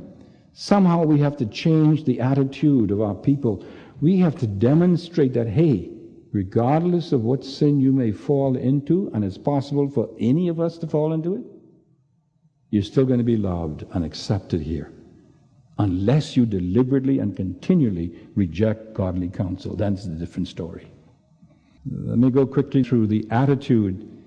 Somehow 0.53 1.03
we 1.03 1.19
have 1.19 1.37
to 1.37 1.45
change 1.45 2.03
the 2.03 2.19
attitude 2.19 2.91
of 2.91 3.01
our 3.01 3.15
people. 3.15 3.63
We 4.01 4.19
have 4.19 4.35
to 4.39 4.47
demonstrate 4.47 5.33
that, 5.33 5.47
hey, 5.47 5.91
regardless 6.31 7.11
of 7.11 7.23
what 7.23 7.45
sin 7.45 7.79
you 7.79 7.91
may 7.91 8.11
fall 8.11 8.57
into, 8.57 9.09
and 9.13 9.23
it's 9.23 9.37
possible 9.37 9.89
for 9.89 10.09
any 10.19 10.47
of 10.47 10.59
us 10.59 10.77
to 10.79 10.87
fall 10.87 11.13
into 11.13 11.35
it, 11.35 11.43
you're 12.71 12.83
still 12.83 13.05
going 13.05 13.19
to 13.19 13.23
be 13.23 13.37
loved 13.37 13.85
and 13.93 14.03
accepted 14.03 14.61
here. 14.61 14.91
Unless 15.77 16.35
you 16.35 16.45
deliberately 16.45 17.19
and 17.19 17.35
continually 17.35 18.13
reject 18.35 18.93
godly 18.93 19.29
counsel. 19.29 19.75
That's 19.75 20.05
a 20.05 20.09
different 20.09 20.47
story. 20.47 20.91
Let 21.89 22.17
me 22.17 22.29
go 22.29 22.45
quickly 22.45 22.83
through 22.83 23.07
the 23.07 23.25
attitude 23.31 24.18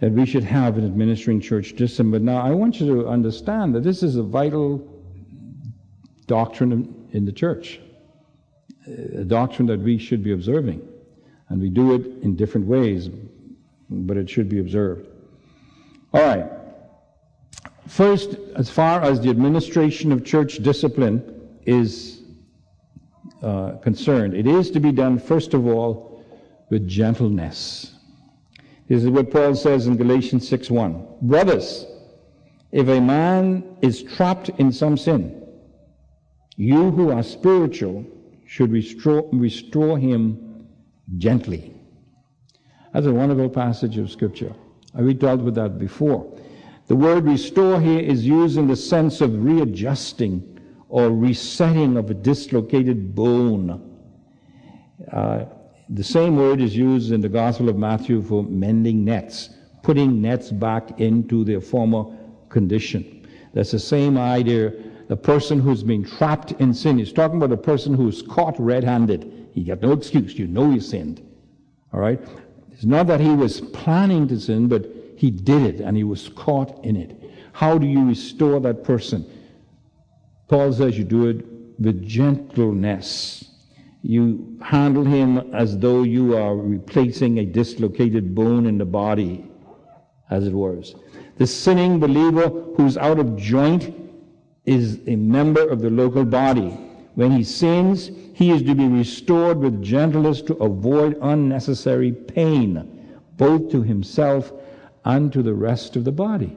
that 0.00 0.10
we 0.12 0.24
should 0.24 0.44
have 0.44 0.78
in 0.78 0.84
administering 0.84 1.40
church 1.40 1.76
discipline. 1.76 2.10
But 2.10 2.22
now 2.22 2.40
I 2.40 2.50
want 2.50 2.80
you 2.80 3.02
to 3.02 3.08
understand 3.08 3.74
that 3.74 3.84
this 3.84 4.02
is 4.02 4.16
a 4.16 4.22
vital 4.22 4.86
doctrine 6.26 7.08
in 7.12 7.24
the 7.24 7.32
church, 7.32 7.80
a 8.86 9.24
doctrine 9.24 9.66
that 9.68 9.80
we 9.80 9.98
should 9.98 10.24
be 10.24 10.32
observing. 10.32 10.86
And 11.48 11.60
we 11.60 11.68
do 11.68 11.94
it 11.94 12.06
in 12.22 12.34
different 12.34 12.66
ways, 12.66 13.10
but 13.90 14.16
it 14.16 14.30
should 14.30 14.48
be 14.48 14.60
observed. 14.60 15.06
All 16.14 16.22
right. 16.22 16.46
First, 17.86 18.36
as 18.56 18.70
far 18.70 19.02
as 19.02 19.20
the 19.20 19.28
administration 19.30 20.12
of 20.12 20.24
church 20.24 20.62
discipline 20.62 21.50
is 21.66 22.22
uh, 23.42 23.72
concerned, 23.82 24.34
it 24.34 24.46
is 24.46 24.70
to 24.70 24.80
be 24.80 24.92
done, 24.92 25.18
first 25.18 25.52
of 25.52 25.66
all, 25.66 26.24
with 26.70 26.88
gentleness. 26.88 27.96
This 28.90 29.04
is 29.04 29.10
what 29.10 29.30
Paul 29.30 29.54
says 29.54 29.86
in 29.86 29.96
Galatians 29.96 30.48
6:1. 30.48 31.06
Brothers, 31.22 31.86
if 32.72 32.88
a 32.88 33.00
man 33.00 33.62
is 33.80 34.02
trapped 34.02 34.48
in 34.58 34.72
some 34.72 34.96
sin, 34.96 35.30
you 36.56 36.90
who 36.90 37.12
are 37.12 37.22
spiritual 37.22 38.04
should 38.46 38.72
restore, 38.72 39.28
restore 39.32 39.96
him 39.96 40.66
gently. 41.18 41.72
That's 42.92 43.06
a 43.06 43.12
wonderful 43.12 43.48
passage 43.48 43.96
of 43.96 44.10
Scripture. 44.10 44.52
We 44.98 45.14
dealt 45.14 45.42
with 45.42 45.54
that 45.54 45.78
before. 45.78 46.26
The 46.88 46.96
word 46.96 47.26
restore 47.26 47.80
here 47.80 48.00
is 48.00 48.26
used 48.26 48.58
in 48.58 48.66
the 48.66 48.74
sense 48.74 49.20
of 49.20 49.44
readjusting 49.44 50.58
or 50.88 51.12
resetting 51.12 51.96
of 51.96 52.10
a 52.10 52.14
dislocated 52.14 53.14
bone. 53.14 53.68
Uh, 55.12 55.44
the 55.92 56.04
same 56.04 56.36
word 56.36 56.60
is 56.60 56.76
used 56.76 57.10
in 57.10 57.20
the 57.20 57.28
Gospel 57.28 57.68
of 57.68 57.76
Matthew 57.76 58.22
for 58.22 58.44
mending 58.44 59.04
nets, 59.04 59.50
putting 59.82 60.22
nets 60.22 60.50
back 60.50 61.00
into 61.00 61.44
their 61.44 61.60
former 61.60 62.04
condition. 62.48 63.26
That's 63.54 63.72
the 63.72 63.80
same 63.80 64.16
idea. 64.16 64.72
The 65.08 65.16
person 65.16 65.58
who's 65.58 65.82
been 65.82 66.04
trapped 66.04 66.52
in 66.52 66.72
sin. 66.72 66.98
He's 66.98 67.12
talking 67.12 67.38
about 67.38 67.50
a 67.50 67.60
person 67.60 67.94
who's 67.94 68.22
caught 68.22 68.54
red 68.60 68.84
handed. 68.84 69.48
He 69.52 69.64
got 69.64 69.82
no 69.82 69.90
excuse. 69.90 70.38
You 70.38 70.46
know 70.46 70.70
he 70.70 70.78
sinned. 70.78 71.26
All 71.92 71.98
right? 71.98 72.20
It's 72.70 72.84
not 72.84 73.08
that 73.08 73.18
he 73.18 73.30
was 73.30 73.60
planning 73.60 74.28
to 74.28 74.38
sin, 74.38 74.68
but 74.68 74.88
he 75.16 75.32
did 75.32 75.62
it 75.62 75.80
and 75.80 75.96
he 75.96 76.04
was 76.04 76.28
caught 76.28 76.84
in 76.84 76.94
it. 76.94 77.20
How 77.52 77.78
do 77.78 77.86
you 77.86 78.06
restore 78.06 78.60
that 78.60 78.84
person? 78.84 79.28
Paul 80.46 80.72
says 80.72 80.96
you 80.96 81.04
do 81.04 81.26
it 81.26 81.44
with 81.80 82.06
gentleness 82.06 83.49
you 84.02 84.58
handle 84.62 85.04
him 85.04 85.38
as 85.54 85.78
though 85.78 86.02
you 86.02 86.36
are 86.36 86.56
replacing 86.56 87.38
a 87.38 87.44
dislocated 87.44 88.34
bone 88.34 88.66
in 88.66 88.78
the 88.78 88.84
body, 88.84 89.44
as 90.30 90.46
it 90.46 90.52
were. 90.52 90.82
The 91.36 91.46
sinning 91.46 92.00
believer 92.00 92.48
who's 92.76 92.96
out 92.96 93.18
of 93.18 93.36
joint 93.36 93.94
is 94.64 95.00
a 95.06 95.16
member 95.16 95.68
of 95.68 95.80
the 95.80 95.90
local 95.90 96.24
body. 96.24 96.70
When 97.14 97.32
he 97.32 97.44
sins, 97.44 98.10
he 98.34 98.50
is 98.50 98.62
to 98.62 98.74
be 98.74 98.86
restored 98.86 99.58
with 99.58 99.82
gentleness 99.82 100.40
to 100.42 100.54
avoid 100.56 101.18
unnecessary 101.20 102.12
pain, 102.12 103.18
both 103.36 103.70
to 103.72 103.82
himself 103.82 104.52
and 105.04 105.32
to 105.32 105.42
the 105.42 105.54
rest 105.54 105.96
of 105.96 106.04
the 106.04 106.12
body. 106.12 106.56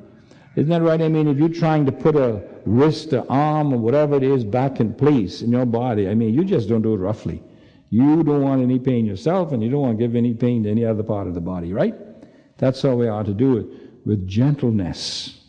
Isn't 0.55 0.69
that 0.69 0.81
right? 0.81 1.01
I 1.01 1.07
mean, 1.07 1.27
if 1.27 1.37
you're 1.37 1.49
trying 1.49 1.85
to 1.87 1.91
put 1.91 2.15
a 2.15 2.43
wrist, 2.65 3.11
or 3.13 3.25
arm, 3.29 3.73
or 3.73 3.77
whatever 3.77 4.15
it 4.15 4.23
is 4.23 4.43
back 4.43 4.79
in 4.79 4.93
place 4.93 5.41
in 5.41 5.51
your 5.51 5.65
body, 5.65 6.07
I 6.07 6.13
mean, 6.13 6.33
you 6.33 6.43
just 6.43 6.69
don't 6.69 6.83
do 6.83 6.93
it 6.93 6.97
roughly. 6.97 7.41
You 7.89 8.23
don't 8.23 8.41
want 8.41 8.61
any 8.61 8.79
pain 8.79 9.05
yourself, 9.05 9.51
and 9.51 9.63
you 9.63 9.69
don't 9.69 9.81
want 9.81 9.97
to 9.97 10.03
give 10.03 10.15
any 10.15 10.33
pain 10.33 10.63
to 10.63 10.69
any 10.69 10.85
other 10.85 11.03
part 11.03 11.27
of 11.27 11.33
the 11.33 11.41
body, 11.41 11.73
right? 11.73 11.95
That's 12.57 12.81
how 12.81 12.95
we 12.95 13.07
are 13.07 13.23
to 13.23 13.33
do 13.33 13.57
it, 13.57 13.67
with 14.05 14.27
gentleness. 14.27 15.39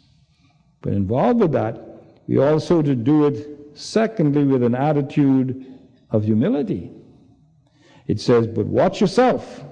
But 0.81 0.95
involved 0.95 1.41
with 1.41 1.53
that, 1.53 1.81
we 2.27 2.39
also 2.39 2.81
to 2.81 2.95
do 2.95 3.27
it, 3.27 3.47
secondly, 3.75 4.45
with 4.45 4.63
an 4.63 4.75
attitude 4.75 5.67
of 6.11 6.25
humility. 6.25 6.93
It 8.07 8.21
says, 8.21 8.47
but 8.47 8.67
watch 8.67 9.01
yourself, 9.01 9.65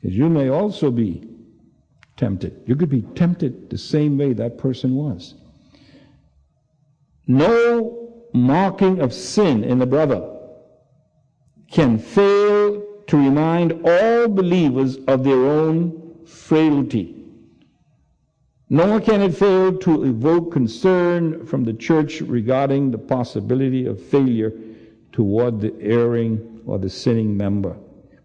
because 0.00 0.16
you 0.16 0.28
may 0.28 0.50
also 0.50 0.90
be 0.90 1.29
tempted. 2.20 2.62
You 2.66 2.76
could 2.76 2.90
be 2.90 3.00
tempted 3.00 3.70
the 3.70 3.78
same 3.78 4.18
way 4.18 4.34
that 4.34 4.58
person 4.58 4.94
was. 4.94 5.34
No 7.26 8.26
marking 8.34 9.00
of 9.00 9.14
sin 9.14 9.64
in 9.64 9.78
the 9.78 9.86
brother 9.86 10.20
can 11.70 11.98
fail 11.98 12.82
to 13.06 13.16
remind 13.16 13.72
all 13.86 14.28
believers 14.28 14.98
of 15.08 15.24
their 15.24 15.46
own 15.46 16.26
frailty. 16.26 17.16
Nor 18.68 19.00
can 19.00 19.22
it 19.22 19.34
fail 19.34 19.76
to 19.78 20.04
evoke 20.04 20.52
concern 20.52 21.46
from 21.46 21.64
the 21.64 21.72
church 21.72 22.20
regarding 22.20 22.90
the 22.90 22.98
possibility 22.98 23.86
of 23.86 23.98
failure 23.98 24.52
toward 25.10 25.60
the 25.60 25.74
erring 25.80 26.60
or 26.66 26.78
the 26.78 26.90
sinning 26.90 27.34
member. 27.34 27.74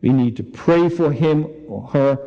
We 0.02 0.10
need 0.10 0.36
to 0.36 0.44
pray 0.44 0.90
for 0.90 1.14
him 1.14 1.48
or 1.68 1.88
her, 1.88 2.20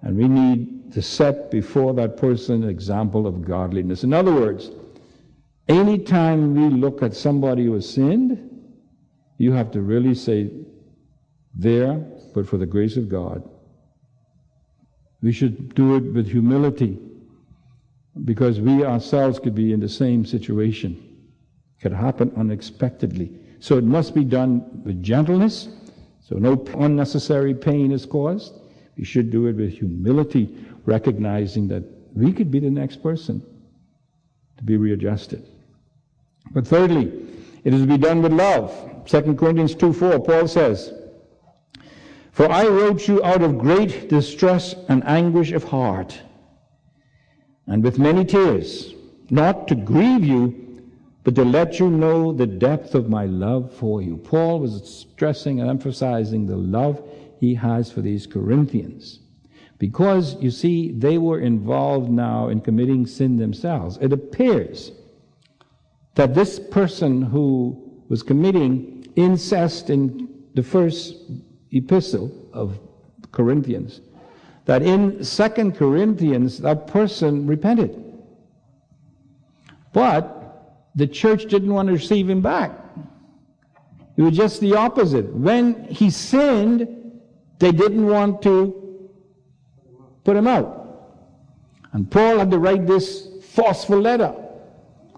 and 0.00 0.16
we 0.16 0.28
need 0.28 0.77
to 0.92 1.02
set 1.02 1.50
before 1.50 1.94
that 1.94 2.16
person 2.16 2.62
an 2.62 2.70
example 2.70 3.26
of 3.26 3.44
godliness. 3.44 4.04
In 4.04 4.12
other 4.12 4.32
words, 4.32 4.70
anytime 5.68 6.54
we 6.54 6.74
look 6.76 7.02
at 7.02 7.14
somebody 7.14 7.64
who 7.64 7.74
has 7.74 7.88
sinned, 7.88 8.44
you 9.38 9.52
have 9.52 9.70
to 9.72 9.80
really 9.80 10.14
say, 10.14 10.50
there, 11.54 11.94
but 12.34 12.46
for 12.46 12.56
the 12.56 12.66
grace 12.66 12.96
of 12.96 13.08
God. 13.08 13.48
We 15.22 15.32
should 15.32 15.74
do 15.74 15.96
it 15.96 16.04
with 16.12 16.28
humility 16.28 16.98
because 18.24 18.60
we 18.60 18.84
ourselves 18.84 19.38
could 19.38 19.54
be 19.54 19.72
in 19.72 19.80
the 19.80 19.88
same 19.88 20.24
situation. 20.24 20.92
It 21.76 21.82
could 21.82 21.92
happen 21.92 22.32
unexpectedly. 22.36 23.32
So 23.60 23.76
it 23.76 23.84
must 23.84 24.14
be 24.14 24.24
done 24.24 24.82
with 24.84 25.02
gentleness, 25.02 25.68
so 26.20 26.36
no 26.36 26.64
unnecessary 26.76 27.54
pain 27.54 27.90
is 27.90 28.06
caused. 28.06 28.54
We 28.96 29.04
should 29.04 29.30
do 29.30 29.46
it 29.46 29.56
with 29.56 29.72
humility 29.72 30.56
recognizing 30.88 31.68
that 31.68 31.84
we 32.14 32.32
could 32.32 32.50
be 32.50 32.58
the 32.58 32.70
next 32.70 33.02
person 33.02 33.44
to 34.56 34.64
be 34.64 34.76
readjusted. 34.78 35.46
But 36.52 36.66
thirdly, 36.66 37.12
it 37.62 37.74
is 37.74 37.82
to 37.82 37.86
be 37.86 37.98
done 37.98 38.22
with 38.22 38.32
love. 38.32 38.72
2 39.06 39.34
Corinthians 39.34 39.74
2 39.74 39.92
4, 39.92 40.20
Paul 40.20 40.48
says, 40.48 40.92
For 42.32 42.50
I 42.50 42.66
wrote 42.66 43.06
you 43.06 43.22
out 43.22 43.42
of 43.42 43.58
great 43.58 44.08
distress 44.08 44.74
and 44.88 45.06
anguish 45.06 45.52
of 45.52 45.64
heart. 45.64 46.22
and 47.66 47.84
with 47.84 47.98
many 47.98 48.24
tears, 48.24 48.94
not 49.28 49.68
to 49.68 49.74
grieve 49.74 50.24
you, 50.24 50.42
but 51.22 51.34
to 51.34 51.44
let 51.44 51.78
you 51.78 51.90
know 51.90 52.32
the 52.32 52.46
depth 52.46 52.94
of 52.94 53.10
my 53.10 53.26
love 53.26 53.74
for 53.74 54.00
you. 54.00 54.16
Paul 54.16 54.60
was 54.60 54.72
stressing 55.00 55.60
and 55.60 55.68
emphasizing 55.68 56.46
the 56.46 56.56
love 56.56 57.02
he 57.38 57.54
has 57.56 57.92
for 57.92 58.00
these 58.00 58.26
Corinthians. 58.26 59.20
Because, 59.78 60.36
you 60.40 60.50
see, 60.50 60.92
they 60.92 61.18
were 61.18 61.40
involved 61.40 62.10
now 62.10 62.48
in 62.48 62.60
committing 62.60 63.06
sin 63.06 63.36
themselves. 63.36 63.96
It 64.00 64.12
appears 64.12 64.90
that 66.16 66.34
this 66.34 66.58
person 66.58 67.22
who 67.22 68.02
was 68.08 68.22
committing 68.22 69.06
incest 69.14 69.88
in 69.88 70.28
the 70.54 70.62
first 70.62 71.14
epistle 71.70 72.32
of 72.52 72.80
Corinthians, 73.30 74.00
that 74.64 74.82
in 74.82 75.22
Second 75.22 75.76
Corinthians, 75.76 76.58
that 76.58 76.88
person 76.88 77.46
repented. 77.46 78.04
But 79.92 80.88
the 80.96 81.06
church 81.06 81.46
didn't 81.46 81.72
want 81.72 81.86
to 81.86 81.92
receive 81.92 82.28
him 82.28 82.42
back. 82.42 82.72
It 84.16 84.22
was 84.22 84.36
just 84.36 84.60
the 84.60 84.74
opposite. 84.74 85.32
When 85.32 85.84
he 85.84 86.10
sinned, 86.10 86.88
they 87.60 87.70
didn't 87.70 88.06
want 88.06 88.42
to 88.42 88.87
put 90.28 90.36
him 90.36 90.46
out. 90.46 90.68
And 91.92 92.10
Paul 92.10 92.38
had 92.38 92.50
to 92.50 92.58
write 92.58 92.86
this 92.86 93.26
forceful 93.50 93.98
letter. 93.98 94.34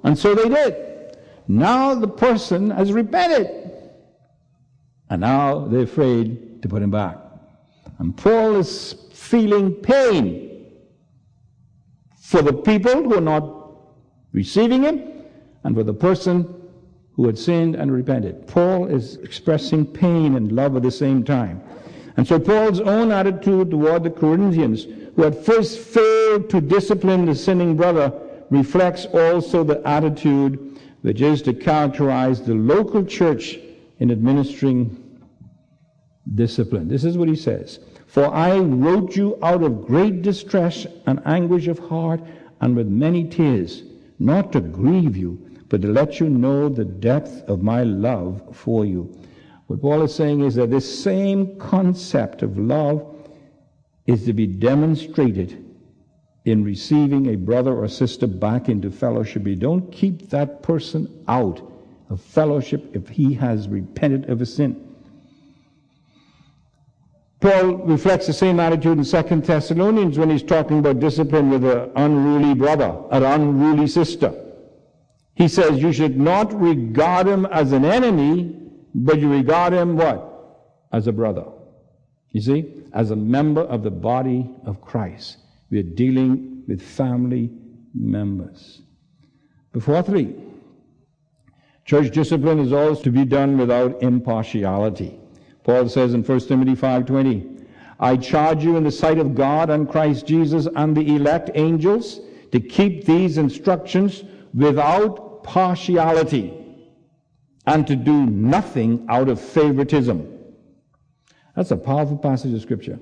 And 0.04 0.16
so 0.16 0.36
they 0.36 0.48
did. 0.48 1.18
Now 1.48 1.96
the 1.96 2.06
person 2.06 2.70
has 2.70 2.92
repented. 2.92 3.72
And 5.08 5.20
now 5.20 5.66
they're 5.66 5.82
afraid 5.82 6.62
to 6.62 6.68
put 6.68 6.80
him 6.80 6.92
back. 6.92 7.16
And 7.98 8.16
Paul 8.16 8.54
is 8.54 8.94
feeling 9.12 9.74
pain 9.74 10.70
for 12.20 12.40
the 12.40 12.52
people 12.52 13.02
who 13.02 13.16
are 13.16 13.20
not 13.20 13.44
receiving 14.32 14.84
him 14.84 15.24
and 15.64 15.74
for 15.74 15.82
the 15.82 15.92
person 15.92 16.54
who 17.16 17.26
had 17.26 17.36
sinned 17.36 17.74
and 17.74 17.92
repented. 17.92 18.46
Paul 18.46 18.86
is 18.86 19.16
expressing 19.16 19.86
pain 19.86 20.36
and 20.36 20.52
love 20.52 20.76
at 20.76 20.84
the 20.84 20.92
same 20.92 21.24
time. 21.24 21.60
And 22.16 22.28
so 22.28 22.38
Paul's 22.38 22.80
own 22.80 23.10
attitude 23.10 23.70
toward 23.70 24.04
the 24.04 24.10
Corinthians, 24.10 24.86
who 25.16 25.22
had 25.22 25.36
first 25.36 25.78
failed 25.78 26.50
to 26.50 26.60
discipline 26.60 27.24
the 27.24 27.34
sinning 27.34 27.76
brother, 27.76 28.12
reflects 28.50 29.06
also 29.06 29.64
the 29.64 29.86
attitude 29.86 30.78
which 31.02 31.20
is 31.20 31.40
to 31.42 31.54
characterize 31.54 32.42
the 32.42 32.54
local 32.54 33.04
church 33.04 33.58
in 33.98 34.10
administering 34.10 35.20
discipline. 36.34 36.88
This 36.88 37.04
is 37.04 37.16
what 37.16 37.28
he 37.28 37.36
says. 37.36 37.80
For 38.06 38.26
I 38.26 38.58
wrote 38.58 39.16
you 39.16 39.38
out 39.42 39.62
of 39.62 39.86
great 39.86 40.22
distress 40.22 40.86
and 41.06 41.22
anguish 41.26 41.68
of 41.68 41.78
heart 41.78 42.20
and 42.60 42.76
with 42.76 42.88
many 42.88 43.24
tears, 43.24 43.84
not 44.18 44.52
to 44.52 44.60
grieve 44.60 45.16
you, 45.16 45.46
but 45.68 45.80
to 45.82 45.88
let 45.88 46.18
you 46.18 46.28
know 46.28 46.68
the 46.68 46.84
depth 46.84 47.48
of 47.48 47.62
my 47.62 47.84
love 47.84 48.42
for 48.52 48.84
you. 48.84 49.16
What 49.68 49.80
Paul 49.80 50.02
is 50.02 50.14
saying 50.14 50.40
is 50.40 50.56
that 50.56 50.70
this 50.70 51.02
same 51.02 51.56
concept 51.58 52.42
of 52.42 52.58
love 52.58 53.19
is 54.10 54.24
to 54.24 54.32
be 54.32 54.46
demonstrated 54.46 55.64
in 56.44 56.64
receiving 56.64 57.28
a 57.28 57.36
brother 57.36 57.72
or 57.72 57.86
sister 57.86 58.26
back 58.26 58.68
into 58.68 58.90
fellowship. 58.90 59.46
You 59.46 59.54
don't 59.54 59.92
keep 59.92 60.30
that 60.30 60.64
person 60.64 61.24
out 61.28 61.60
of 62.08 62.20
fellowship 62.20 62.90
if 62.92 63.08
he 63.08 63.34
has 63.34 63.68
repented 63.68 64.28
of 64.28 64.40
a 64.40 64.46
sin. 64.46 64.96
Paul 67.40 67.76
reflects 67.86 68.26
the 68.26 68.32
same 68.32 68.58
attitude 68.58 68.98
in 68.98 69.04
2 69.04 69.40
Thessalonians 69.42 70.18
when 70.18 70.28
he's 70.28 70.42
talking 70.42 70.80
about 70.80 70.98
discipline 70.98 71.48
with 71.48 71.64
an 71.64 71.92
unruly 71.94 72.54
brother, 72.54 73.00
an 73.12 73.22
unruly 73.22 73.86
sister. 73.86 74.34
He 75.34 75.46
says 75.46 75.80
you 75.80 75.92
should 75.92 76.18
not 76.18 76.52
regard 76.60 77.28
him 77.28 77.46
as 77.46 77.70
an 77.72 77.84
enemy, 77.84 78.56
but 78.92 79.20
you 79.20 79.30
regard 79.30 79.72
him 79.72 79.96
what? 79.96 80.26
As 80.92 81.06
a 81.06 81.12
brother. 81.12 81.44
You 82.32 82.40
see? 82.40 82.79
As 82.92 83.10
a 83.10 83.16
member 83.16 83.62
of 83.62 83.82
the 83.82 83.90
body 83.90 84.50
of 84.66 84.80
Christ. 84.80 85.38
We 85.70 85.78
are 85.78 85.84
dealing 85.84 86.64
with 86.66 86.82
family 86.82 87.50
members. 87.94 88.82
But 89.72 89.82
fourthly, 89.82 90.34
church 91.84 92.12
discipline 92.12 92.58
is 92.58 92.72
always 92.72 93.00
to 93.00 93.10
be 93.10 93.24
done 93.24 93.56
without 93.56 94.02
impartiality. 94.02 95.20
Paul 95.62 95.88
says 95.88 96.14
in 96.14 96.24
1 96.24 96.48
Timothy 96.48 96.74
5:20, 96.74 97.64
I 98.00 98.16
charge 98.16 98.64
you 98.64 98.76
in 98.76 98.84
the 98.84 98.90
sight 98.90 99.18
of 99.18 99.34
God 99.34 99.70
and 99.70 99.88
Christ 99.88 100.26
Jesus 100.26 100.66
and 100.74 100.96
the 100.96 101.16
elect 101.16 101.50
angels 101.54 102.20
to 102.50 102.58
keep 102.58 103.04
these 103.04 103.38
instructions 103.38 104.24
without 104.54 105.44
partiality 105.44 106.54
and 107.66 107.86
to 107.86 107.94
do 107.94 108.26
nothing 108.26 109.06
out 109.08 109.28
of 109.28 109.40
favoritism. 109.40 110.39
That's 111.56 111.70
a 111.70 111.76
powerful 111.76 112.18
passage 112.18 112.54
of 112.54 112.62
Scripture. 112.62 112.98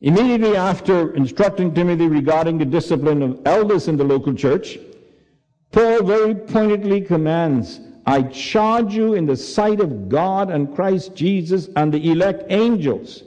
Immediately 0.00 0.56
after 0.56 1.12
instructing 1.14 1.74
Timothy 1.74 2.06
regarding 2.06 2.58
the 2.58 2.64
discipline 2.64 3.22
of 3.22 3.40
elders 3.44 3.88
in 3.88 3.96
the 3.96 4.04
local 4.04 4.32
church, 4.32 4.78
Paul 5.72 6.04
very 6.04 6.34
pointedly 6.34 7.00
commands, 7.00 7.80
I 8.06 8.22
charge 8.22 8.94
you 8.94 9.14
in 9.14 9.26
the 9.26 9.36
sight 9.36 9.80
of 9.80 10.08
God 10.08 10.50
and 10.50 10.74
Christ 10.74 11.14
Jesus 11.14 11.68
and 11.76 11.92
the 11.92 12.10
elect 12.10 12.44
angels 12.48 13.22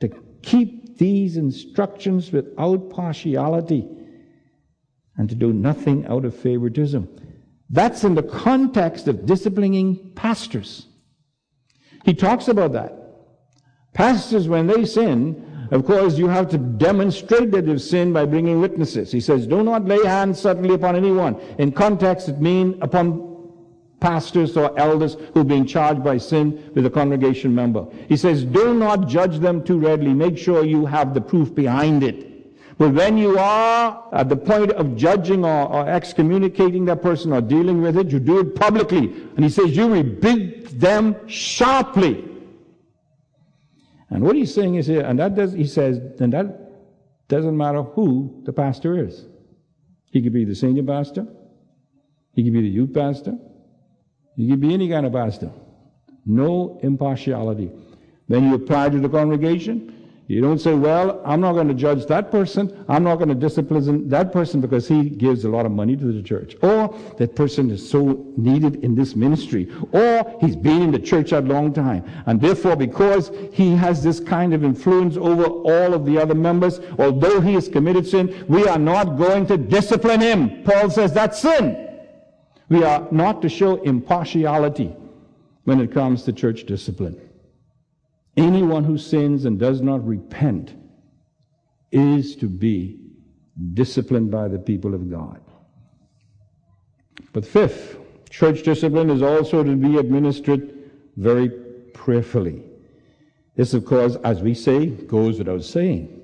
to 0.00 0.08
keep 0.42 0.98
these 0.98 1.36
instructions 1.36 2.30
without 2.32 2.90
partiality 2.90 3.88
and 5.16 5.28
to 5.28 5.34
do 5.34 5.52
nothing 5.52 6.06
out 6.06 6.24
of 6.24 6.36
favoritism. 6.36 7.08
That's 7.70 8.04
in 8.04 8.14
the 8.14 8.22
context 8.22 9.08
of 9.08 9.26
disciplining 9.26 10.12
pastors. 10.14 10.86
He 12.04 12.14
talks 12.14 12.48
about 12.48 12.72
that. 12.72 12.92
Pastors, 13.94 14.48
when 14.48 14.66
they 14.66 14.84
sin, 14.84 15.68
of 15.70 15.86
course, 15.86 16.18
you 16.18 16.28
have 16.28 16.48
to 16.50 16.58
demonstrate 16.58 17.50
that 17.52 17.66
they've 17.66 17.80
sinned 17.80 18.12
by 18.12 18.26
bringing 18.26 18.60
witnesses. 18.60 19.10
He 19.10 19.20
says, 19.20 19.46
do 19.46 19.62
not 19.62 19.86
lay 19.86 20.04
hands 20.04 20.38
suddenly 20.38 20.74
upon 20.74 20.96
anyone. 20.96 21.40
In 21.58 21.72
context, 21.72 22.28
it 22.28 22.40
means 22.40 22.76
upon 22.82 23.32
pastors 24.00 24.56
or 24.56 24.78
elders 24.78 25.16
who 25.32 25.40
are 25.40 25.44
being 25.44 25.66
charged 25.66 26.04
by 26.04 26.18
sin 26.18 26.70
with 26.74 26.84
a 26.84 26.90
congregation 26.90 27.54
member. 27.54 27.86
He 28.08 28.18
says, 28.18 28.44
do 28.44 28.74
not 28.74 29.08
judge 29.08 29.38
them 29.38 29.64
too 29.64 29.78
readily. 29.78 30.12
Make 30.12 30.36
sure 30.36 30.64
you 30.64 30.84
have 30.84 31.14
the 31.14 31.22
proof 31.22 31.54
behind 31.54 32.02
it. 32.02 32.33
But 32.76 32.92
when 32.92 33.16
you 33.16 33.38
are 33.38 34.08
at 34.12 34.28
the 34.28 34.36
point 34.36 34.72
of 34.72 34.96
judging 34.96 35.44
or, 35.44 35.68
or, 35.68 35.88
excommunicating 35.88 36.84
that 36.86 37.02
person 37.02 37.32
or 37.32 37.40
dealing 37.40 37.80
with 37.80 37.96
it, 37.96 38.08
you 38.08 38.18
do 38.18 38.40
it 38.40 38.56
publicly. 38.56 39.12
And 39.36 39.44
he 39.44 39.48
says, 39.48 39.76
you 39.76 39.92
rebuke 39.92 40.70
them 40.70 41.16
sharply. 41.28 42.24
And 44.10 44.22
what 44.22 44.34
he's 44.34 44.52
saying 44.52 44.74
is 44.74 44.86
here, 44.86 45.02
and 45.02 45.18
that 45.20 45.34
does, 45.34 45.52
he 45.52 45.66
says, 45.66 45.98
and 46.20 46.32
that 46.32 46.72
doesn't 47.28 47.56
matter 47.56 47.82
who 47.82 48.42
the 48.44 48.52
pastor 48.52 48.98
is. 48.98 49.24
He 50.10 50.20
could 50.22 50.32
be 50.32 50.44
the 50.44 50.54
senior 50.54 50.82
pastor. 50.82 51.26
He 52.34 52.42
could 52.42 52.52
be 52.52 52.60
the 52.60 52.68
youth 52.68 52.92
pastor. 52.92 53.38
He 54.36 54.48
could 54.48 54.60
be 54.60 54.74
any 54.74 54.88
kind 54.88 55.06
of 55.06 55.12
pastor. 55.12 55.50
No 56.26 56.80
impartiality. 56.82 57.70
Then 58.28 58.48
you 58.48 58.54
apply 58.54 58.88
to 58.90 58.98
the 58.98 59.08
congregation. 59.08 59.93
You 60.26 60.40
don't 60.40 60.58
say, 60.58 60.72
well, 60.72 61.20
I'm 61.26 61.42
not 61.42 61.52
going 61.52 61.68
to 61.68 61.74
judge 61.74 62.06
that 62.06 62.30
person. 62.30 62.84
I'm 62.88 63.04
not 63.04 63.16
going 63.16 63.28
to 63.28 63.34
discipline 63.34 64.08
that 64.08 64.32
person 64.32 64.62
because 64.62 64.88
he 64.88 65.10
gives 65.10 65.44
a 65.44 65.50
lot 65.50 65.66
of 65.66 65.72
money 65.72 65.96
to 65.96 66.12
the 66.12 66.22
church. 66.22 66.56
Or 66.62 66.98
that 67.18 67.36
person 67.36 67.70
is 67.70 67.86
so 67.86 68.24
needed 68.38 68.82
in 68.82 68.94
this 68.94 69.14
ministry. 69.14 69.70
Or 69.92 70.38
he's 70.40 70.56
been 70.56 70.80
in 70.80 70.92
the 70.92 70.98
church 70.98 71.32
a 71.32 71.40
long 71.40 71.74
time. 71.74 72.10
And 72.24 72.40
therefore, 72.40 72.74
because 72.74 73.32
he 73.52 73.76
has 73.76 74.02
this 74.02 74.18
kind 74.18 74.54
of 74.54 74.64
influence 74.64 75.18
over 75.18 75.44
all 75.44 75.92
of 75.92 76.06
the 76.06 76.16
other 76.16 76.34
members, 76.34 76.80
although 76.98 77.42
he 77.42 77.52
has 77.52 77.68
committed 77.68 78.06
sin, 78.06 78.46
we 78.48 78.66
are 78.66 78.78
not 78.78 79.18
going 79.18 79.46
to 79.48 79.58
discipline 79.58 80.22
him. 80.22 80.62
Paul 80.64 80.88
says 80.88 81.12
that's 81.12 81.42
sin. 81.42 82.00
We 82.70 82.82
are 82.82 83.06
not 83.10 83.42
to 83.42 83.50
show 83.50 83.76
impartiality 83.82 84.96
when 85.64 85.80
it 85.80 85.92
comes 85.92 86.22
to 86.22 86.32
church 86.32 86.64
discipline. 86.64 87.20
Anyone 88.36 88.84
who 88.84 88.98
sins 88.98 89.44
and 89.44 89.58
does 89.58 89.80
not 89.80 90.06
repent 90.06 90.74
is 91.92 92.34
to 92.36 92.46
be 92.48 92.98
disciplined 93.74 94.30
by 94.30 94.48
the 94.48 94.58
people 94.58 94.94
of 94.94 95.10
God. 95.10 95.40
But 97.32 97.46
fifth, 97.46 97.96
church 98.30 98.64
discipline 98.64 99.10
is 99.10 99.22
also 99.22 99.62
to 99.62 99.76
be 99.76 99.98
administered 99.98 100.90
very 101.16 101.48
prayerfully. 101.92 102.62
This, 103.56 103.74
of 103.74 103.84
course, 103.84 104.16
as 104.24 104.42
we 104.42 104.54
say, 104.54 104.86
goes 104.86 105.38
without 105.38 105.62
saying. 105.62 106.22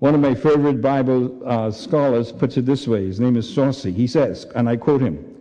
One 0.00 0.16
of 0.16 0.20
my 0.20 0.34
favorite 0.34 0.82
Bible 0.82 1.48
uh, 1.48 1.70
scholars 1.70 2.32
puts 2.32 2.56
it 2.56 2.66
this 2.66 2.88
way. 2.88 3.06
His 3.06 3.20
name 3.20 3.36
is 3.36 3.52
Saucy. 3.52 3.92
He 3.92 4.08
says, 4.08 4.46
and 4.56 4.68
I 4.68 4.76
quote 4.76 5.00
him, 5.00 5.31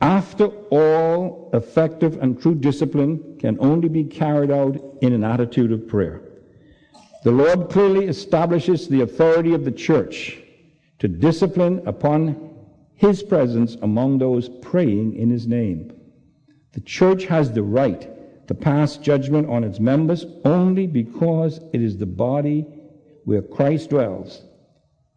after 0.00 0.46
all, 0.70 1.50
effective 1.52 2.16
and 2.22 2.40
true 2.40 2.54
discipline 2.54 3.36
can 3.38 3.58
only 3.60 3.88
be 3.88 4.04
carried 4.04 4.50
out 4.50 4.80
in 5.02 5.12
an 5.12 5.24
attitude 5.24 5.72
of 5.72 5.86
prayer. 5.88 6.22
The 7.22 7.32
Lord 7.32 7.68
clearly 7.68 8.06
establishes 8.06 8.88
the 8.88 9.02
authority 9.02 9.52
of 9.52 9.64
the 9.64 9.72
church 9.72 10.38
to 11.00 11.08
discipline 11.08 11.82
upon 11.86 12.50
his 12.94 13.22
presence 13.22 13.76
among 13.82 14.18
those 14.18 14.48
praying 14.48 15.16
in 15.16 15.30
his 15.30 15.46
name. 15.46 15.92
The 16.72 16.80
church 16.80 17.24
has 17.24 17.52
the 17.52 17.62
right 17.62 18.08
to 18.48 18.54
pass 18.54 18.96
judgment 18.96 19.48
on 19.48 19.64
its 19.64 19.80
members 19.80 20.24
only 20.44 20.86
because 20.86 21.60
it 21.72 21.82
is 21.82 21.98
the 21.98 22.06
body 22.06 22.66
where 23.24 23.42
Christ 23.42 23.90
dwells 23.90 24.42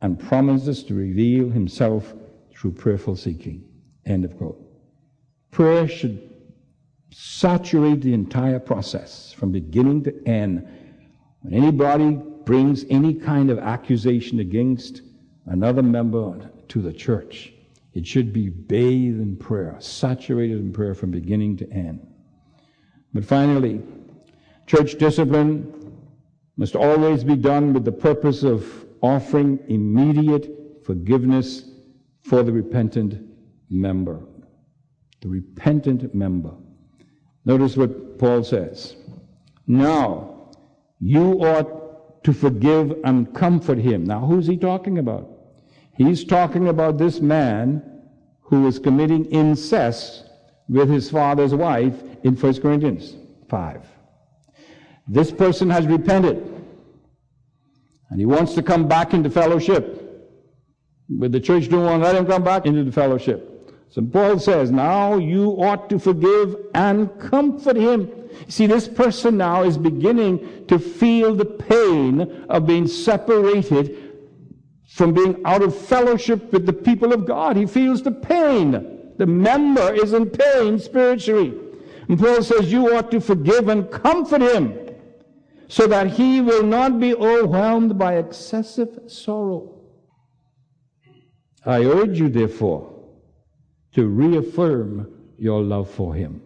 and 0.02 0.20
promises 0.20 0.84
to 0.84 0.94
reveal 0.94 1.50
himself 1.50 2.14
through 2.54 2.74
prayerful 2.74 3.16
seeking. 3.16 3.64
End 4.06 4.26
of 4.26 4.38
quote. 4.38 4.63
Prayer 5.54 5.88
should 5.88 6.32
saturate 7.12 8.02
the 8.02 8.12
entire 8.12 8.60
process 8.60 9.32
from 9.34 9.52
beginning 9.52 10.04
to 10.04 10.28
end. 10.28 10.68
When 11.42 11.54
anybody 11.54 12.20
brings 12.44 12.86
any 12.90 13.14
kind 13.14 13.52
of 13.52 13.60
accusation 13.60 14.40
against 14.40 15.04
another 15.46 15.84
member 15.84 16.50
to 16.70 16.82
the 16.82 16.92
church, 16.92 17.54
it 17.94 18.08
should 18.08 18.34
be 18.34 18.50
bathed 18.50 19.20
in 19.20 19.38
prayer, 19.38 19.76
saturated 19.80 20.58
in 20.58 20.74
prayer 20.74 20.96
from 20.96 21.12
beginning 21.12 21.56
to 21.58 21.72
end. 21.72 22.00
But 23.14 23.24
finally, 23.24 23.84
church 24.66 24.98
discipline 24.98 25.94
must 26.58 26.76
always 26.76 27.24
be 27.24 27.36
done 27.36 27.74
with 27.74 27.86
the 27.86 27.92
purpose 27.92 28.42
of 28.42 28.88
offering 29.02 29.60
immediate 29.68 30.82
forgiveness 30.84 31.70
for 32.24 32.42
the 32.42 32.52
repentant 32.52 33.24
member. 33.70 34.20
The 35.24 35.30
repentant 35.30 36.14
member. 36.14 36.52
Notice 37.46 37.78
what 37.78 38.20
Paul 38.20 38.44
says. 38.44 38.98
Now, 39.66 40.52
you 41.00 41.42
ought 41.46 42.24
to 42.26 42.34
forgive 42.34 42.94
and 43.06 43.34
comfort 43.34 43.78
him. 43.78 44.04
Now, 44.04 44.20
who's 44.20 44.48
he 44.48 44.58
talking 44.58 44.98
about? 44.98 45.30
He's 45.96 46.26
talking 46.26 46.68
about 46.68 46.98
this 46.98 47.22
man 47.22 48.02
who 48.42 48.64
was 48.64 48.80
committing 48.80 49.24
incest 49.28 50.26
with 50.68 50.90
his 50.90 51.10
father's 51.10 51.56
wife 51.56 51.96
in 52.24 52.36
1 52.36 52.62
Corinthians 52.62 53.16
5. 53.50 53.82
This 55.08 55.32
person 55.32 55.70
has 55.70 55.88
repented 55.88 56.38
and 58.10 58.20
he 58.20 58.26
wants 58.26 58.56
to 58.56 58.62
come 58.62 58.90
back 58.90 59.14
into 59.14 59.30
fellowship. 59.30 60.02
But 61.08 61.32
the 61.32 61.40
church 61.40 61.70
don't 61.70 61.86
want 61.86 62.04
to 62.04 62.08
let 62.08 62.16
him 62.18 62.26
come 62.26 62.44
back 62.44 62.66
into 62.66 62.84
the 62.84 62.92
fellowship. 62.92 63.53
So 63.94 64.02
Paul 64.02 64.40
says, 64.40 64.72
now 64.72 65.18
you 65.18 65.52
ought 65.52 65.88
to 65.92 66.00
forgive 66.00 66.56
and 66.74 67.16
comfort 67.20 67.76
him. 67.76 68.12
See, 68.48 68.66
this 68.66 68.88
person 68.88 69.38
now 69.38 69.62
is 69.62 69.78
beginning 69.78 70.66
to 70.66 70.80
feel 70.80 71.36
the 71.36 71.46
pain 71.46 72.22
of 72.50 72.66
being 72.66 72.88
separated 72.88 74.16
from 74.88 75.14
being 75.14 75.44
out 75.46 75.62
of 75.62 75.78
fellowship 75.78 76.52
with 76.52 76.66
the 76.66 76.74
people 76.74 77.14
of 77.14 77.28
God. 77.28 77.56
He 77.56 77.68
feels 77.68 78.02
the 78.02 78.12
pain. 78.12 79.12
The 79.20 79.28
member 79.28 79.94
is 79.94 80.14
in 80.14 80.28
pain 80.28 80.80
spiritually. 80.80 81.54
And 82.10 82.18
Paul 82.18 82.42
says, 82.42 82.72
you 82.72 82.96
ought 82.96 83.12
to 83.12 83.22
forgive 83.22 83.68
and 83.68 83.92
comfort 83.92 84.42
him 84.42 84.76
so 85.68 85.86
that 85.86 86.08
he 86.08 86.42
will 86.42 86.64
not 86.64 87.00
be 87.00 87.14
overwhelmed 87.14 88.00
by 88.00 88.16
excessive 88.18 89.02
sorrow. 89.06 89.84
I 91.64 91.86
urge 91.86 92.20
you, 92.20 92.30
therefore, 92.30 92.93
to 93.94 94.08
reaffirm 94.08 95.12
your 95.38 95.62
love 95.62 95.90
for 95.90 96.14
him. 96.14 96.42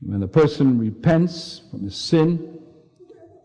When 0.00 0.20
the 0.20 0.28
person 0.28 0.78
repents 0.78 1.62
from 1.70 1.82
his 1.82 1.96
sin, 1.96 2.60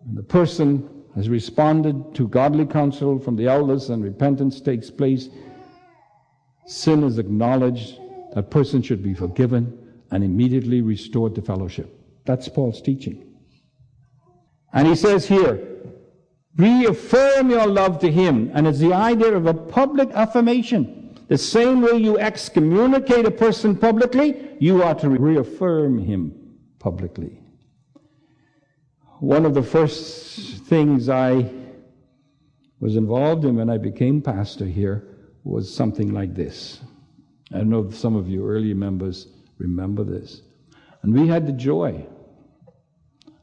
when 0.04 0.16
the 0.16 0.24
person 0.24 1.04
has 1.16 1.30
responded 1.30 2.16
to 2.16 2.28
godly 2.28 2.66
counsel 2.66 3.20
from 3.20 3.36
the 3.36 3.48
elders 3.48 3.90
and 3.90 4.04
repentance 4.04 4.62
takes 4.62 4.90
place, 4.90 5.30
sin 6.66 7.04
is 7.04 7.18
acknowledged, 7.18 8.00
that 8.34 8.50
person 8.50 8.82
should 8.82 9.04
be 9.04 9.14
forgiven 9.14 9.78
and 10.12 10.24
immediately 10.24 10.82
restored 10.82 11.36
to 11.36 11.42
fellowship. 11.42 11.94
That's 12.26 12.48
Paul's 12.48 12.82
teaching. 12.82 13.36
And 14.74 14.88
he 14.88 14.96
says 14.96 15.26
here, 15.26 15.68
reaffirm 16.56 17.50
your 17.50 17.68
love 17.68 18.00
to 18.00 18.12
him. 18.12 18.52
And 18.54 18.68
it's 18.68 18.80
the 18.80 18.94
idea 18.94 19.36
of 19.36 19.48
a 19.48 19.54
public 19.54 20.10
affirmation. 20.12 21.01
The 21.32 21.38
same 21.38 21.80
way 21.82 21.94
you 21.94 22.20
excommunicate 22.20 23.26
a 23.26 23.32
person 23.32 23.78
publicly, 23.78 24.58
you 24.60 24.84
are 24.84 24.96
to 24.96 25.08
reaffirm 25.08 25.98
him 25.98 26.58
publicly. 26.78 27.40
One 29.22 29.46
of 29.46 29.54
the 29.54 29.64
first 29.64 30.66
things 30.66 31.08
I 31.08 31.50
was 32.82 32.98
involved 32.98 33.46
in 33.46 33.56
when 33.56 33.70
I 33.70 33.78
became 33.78 34.22
pastor 34.22 34.66
here 34.66 35.08
was 35.46 35.74
something 35.74 36.14
like 36.14 36.36
this. 36.36 36.82
I 37.54 37.64
know 37.64 37.90
some 37.92 38.18
of 38.18 38.28
you 38.28 38.46
early 38.46 38.74
members 38.74 39.28
remember 39.58 40.04
this. 40.04 40.42
And 41.02 41.14
we 41.14 41.30
had 41.30 41.48
the 41.48 41.54
joy 41.54 42.06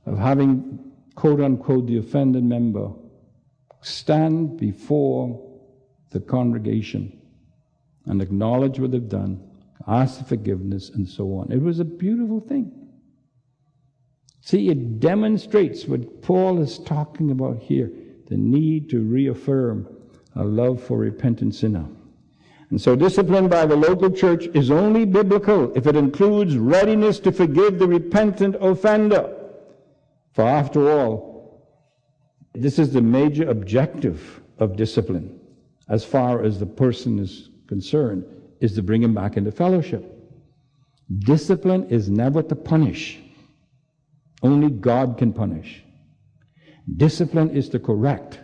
of 0.05 0.19
having, 0.19 0.93
quote 1.15 1.41
unquote, 1.41 1.87
the 1.87 1.97
offended 1.97 2.45
member 2.45 2.93
stand 3.81 4.59
before 4.59 5.43
the 6.11 6.21
congregation 6.21 7.18
and 8.09 8.21
acknowledge 8.23 8.81
what 8.81 8.91
they've 8.91 9.09
done, 9.09 9.41
ask 9.87 10.19
for 10.19 10.25
forgiveness, 10.25 10.91
and 10.91 11.09
so 11.09 11.25
on. 11.35 11.53
It 11.53 11.63
was 11.63 11.79
a 11.79 11.85
beautiful 11.85 12.41
thing. 12.41 12.73
See, 14.41 14.71
it 14.71 14.99
demonstrates 14.99 15.85
what 15.85 16.23
Paul 16.23 16.61
is 16.61 16.79
talking 16.79 17.31
about 17.31 17.59
here 17.59 17.93
the 18.29 18.37
need 18.37 18.91
to 18.91 19.01
reaffirm 19.01 19.89
a 20.35 20.45
love 20.45 20.83
for 20.83 20.99
repentant 20.99 21.55
sinner. 21.55 21.87
And 22.71 22.81
so, 22.81 22.95
discipline 22.95 23.49
by 23.49 23.65
the 23.65 23.77
local 23.77 24.11
church 24.11 24.47
is 24.55 24.71
only 24.71 25.07
biblical 25.07 25.73
if 25.75 25.87
it 25.87 25.97
includes 25.97 26.57
readiness 26.59 27.19
to 27.21 27.33
forgive 27.33 27.79
the 27.79 27.87
repentant 27.87 28.57
offender. 28.61 29.35
For 30.33 30.43
after 30.47 30.91
all, 30.91 31.67
this 32.55 32.79
is 32.79 32.93
the 32.93 33.01
major 33.01 33.49
objective 33.49 34.43
of 34.59 34.77
discipline 34.77 35.41
as 35.89 36.05
far 36.05 36.43
as 36.43 36.59
the 36.59 36.67
person 36.67 37.19
is 37.19 37.48
concern 37.69 38.25
is 38.61 38.75
to 38.75 38.83
bring 38.83 39.03
him 39.03 39.15
back 39.15 39.37
into 39.37 39.53
fellowship. 39.53 40.05
Discipline 41.21 41.85
is 41.85 42.11
never 42.11 42.43
to 42.43 42.55
punish. 42.55 43.19
Only 44.43 44.71
God 44.71 45.17
can 45.19 45.33
punish. 45.33 45.83
Discipline 46.97 47.51
is 47.51 47.69
to 47.71 47.79
correct. 47.79 48.41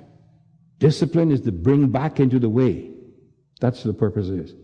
Discipline 0.79 1.31
is 1.31 1.41
to 1.43 1.53
bring 1.53 1.89
back 1.89 2.21
into 2.21 2.39
the 2.39 2.49
way. 2.49 2.91
That's 3.61 3.83
the 3.83 3.93
purpose 3.93 4.29
is. 4.29 4.55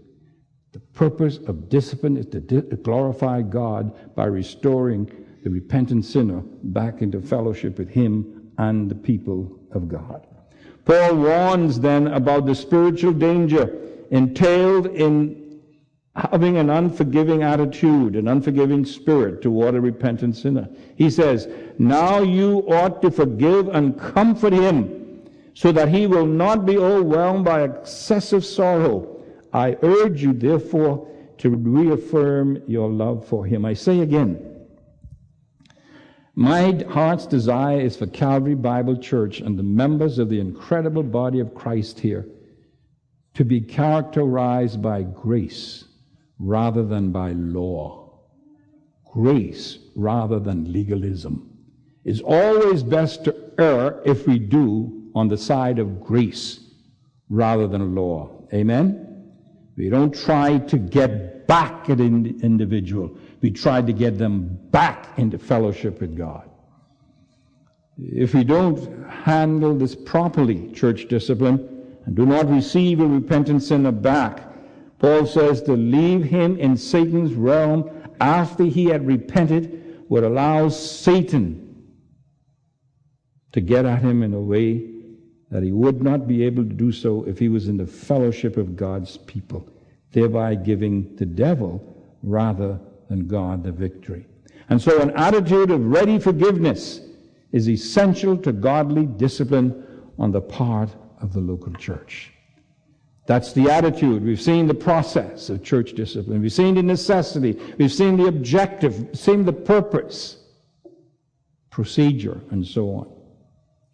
The 0.73 0.81
purpose 0.81 1.38
of 1.46 1.68
discipline 1.68 2.16
is 2.16 2.27
to 2.27 2.40
di- 2.40 2.77
glorify 2.77 3.42
God 3.42 4.14
by 4.14 4.27
restoring 4.27 5.11
the 5.42 5.51
repentant 5.51 6.05
sinner 6.05 6.42
back 6.62 7.03
into 7.03 7.20
fellowship 7.20 7.79
with 7.79 7.88
Him 7.88 8.53
and 8.59 8.90
the 8.90 8.94
people 8.94 9.59
of 9.73 9.88
God. 9.88 10.27
Paul 10.85 11.16
warns 11.16 11.81
then 11.81 12.09
about 12.09 12.46
the 12.46 12.55
spiritual 12.55 13.12
danger 13.12 13.89
entailed 14.11 14.87
in 14.87 15.61
having 16.16 16.57
an 16.57 16.70
unforgiving 16.70 17.42
attitude, 17.42 18.16
an 18.16 18.29
unforgiving 18.29 18.85
spirit 18.85 19.40
toward 19.40 19.75
a 19.75 19.81
repentant 19.81 20.37
sinner. 20.37 20.68
He 20.96 21.09
says, 21.09 21.49
Now 21.79 22.20
you 22.20 22.59
ought 22.68 23.01
to 23.03 23.11
forgive 23.11 23.68
and 23.68 23.99
comfort 23.99 24.53
him 24.53 25.23
so 25.55 25.73
that 25.73 25.88
he 25.88 26.07
will 26.07 26.27
not 26.27 26.66
be 26.66 26.77
overwhelmed 26.77 27.44
by 27.44 27.62
excessive 27.62 28.44
sorrow. 28.44 29.23
I 29.53 29.77
urge 29.83 30.23
you, 30.23 30.33
therefore, 30.33 31.09
to 31.38 31.51
reaffirm 31.51 32.62
your 32.66 32.90
love 32.90 33.27
for 33.27 33.46
him. 33.46 33.64
I 33.64 33.75
say 33.75 34.01
again, 34.01 34.46
my 36.35 36.85
heart's 36.88 37.27
desire 37.27 37.81
is 37.81 37.96
for 37.96 38.07
Calvary 38.07 38.55
Bible 38.55 38.96
Church 38.96 39.40
and 39.40 39.59
the 39.59 39.62
members 39.62 40.18
of 40.18 40.29
the 40.29 40.40
incredible 40.40 41.03
body 41.03 41.40
of 41.40 41.55
Christ 41.55 42.01
here 42.01 42.27
to 43.35 43.45
be 43.45 43.61
characterized 43.61 44.83
by 44.83 45.03
grace 45.03 45.85
rather 46.38 46.85
than 46.85 47.12
by 47.12 47.33
law. 47.33 48.18
Grace 49.12 49.78
rather 49.95 50.39
than 50.39 50.72
legalism. 50.72 51.47
It's 52.05 52.20
always 52.20 52.83
best 52.83 53.24
to 53.24 53.37
err 53.59 54.01
if 54.05 54.26
we 54.26 54.39
do 54.39 55.11
on 55.14 55.28
the 55.28 55.37
side 55.37 55.78
of 55.78 56.03
grace 56.03 56.61
rather 57.28 57.66
than 57.66 57.95
law. 57.95 58.31
Amen? 58.53 59.33
We 59.76 59.89
don't 59.89 60.14
try 60.14 60.59
to 60.59 60.78
get 60.78 61.47
back 61.47 61.91
at 61.91 61.99
an 61.99 62.41
individual. 62.43 63.16
We 63.41 63.51
try 63.51 63.83
to 63.83 63.93
get 63.93 64.18
them 64.18 64.59
back 64.70 65.18
into 65.18 65.39
fellowship 65.39 66.01
with 66.01 66.16
God. 66.16 66.49
If 67.99 68.35
we 68.35 68.45
don't 68.45 69.09
handle 69.09 69.76
this 69.76 69.95
properly, 69.95 70.70
church 70.72 71.09
discipline, 71.09 71.70
and 72.05 72.14
do 72.16 72.26
not 72.26 72.48
receive 72.51 73.01
a 73.01 73.07
repentant 73.07 73.62
sinner 73.62 73.92
back. 73.92 74.46
Paul 74.98 75.26
says 75.26 75.62
to 75.62 75.72
leave 75.72 76.24
him 76.24 76.59
in 76.59 76.76
Satan's 76.76 77.34
realm 77.34 77.90
after 78.20 78.64
he 78.64 78.86
had 78.86 79.07
repented 79.07 80.05
would 80.09 80.24
allow 80.24 80.68
Satan 80.68 81.84
to 83.53 83.61
get 83.61 83.84
at 83.84 84.03
him 84.03 84.22
in 84.22 84.34
a 84.34 84.40
way 84.40 84.90
that 85.51 85.62
he 85.62 85.72
would 85.72 86.03
not 86.03 86.28
be 86.28 86.44
able 86.44 86.62
to 86.64 86.74
do 86.74 86.92
so 86.92 87.24
if 87.24 87.38
he 87.38 87.48
was 87.48 87.68
in 87.68 87.76
the 87.76 87.86
fellowship 87.86 88.57
of 88.57 88.76
God's 88.76 89.16
people, 89.18 89.68
thereby 90.12 90.55
giving 90.55 91.16
the 91.16 91.26
devil 91.26 91.82
rather 92.22 92.78
than 93.09 93.26
God 93.26 93.64
the 93.64 93.72
victory. 93.72 94.26
And 94.68 94.80
so, 94.80 95.01
an 95.01 95.11
attitude 95.16 95.70
of 95.72 95.84
ready 95.84 96.18
forgiveness 96.18 97.01
is 97.51 97.68
essential 97.68 98.36
to 98.38 98.53
godly 98.53 99.07
discipline 99.07 99.84
on 100.18 100.30
the 100.30 100.40
part 100.40 100.90
of 101.21 101.33
the 101.33 101.41
local 101.41 101.73
church. 101.75 102.33
That's 103.27 103.53
the 103.53 103.71
attitude. 103.71 104.25
We've 104.25 104.41
seen 104.41 104.66
the 104.66 104.75
process 104.75 105.51
of 105.51 105.62
church 105.62 105.93
discipline. 105.93 106.41
We've 106.43 106.53
seen 106.53 106.75
the 106.75 106.83
necessity. 106.83 107.61
We've 107.79 107.93
seen 107.93 108.16
the 108.16 108.27
objective, 108.27 109.11
seen 109.12 109.45
the 109.45 109.53
purpose, 109.53 110.39
procedure, 111.71 112.41
and 112.51 112.66
so 112.66 112.89
on 112.95 113.12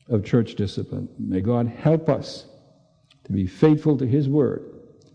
of 0.09 0.25
church 0.25 0.55
discipline. 0.55 1.09
May 1.19 1.41
God 1.41 1.67
help 1.67 2.09
us 2.09 2.47
to 3.25 3.33
be 3.33 3.47
faithful 3.47 3.99
to 3.99 4.07
His 4.07 4.29
word, 4.29 4.63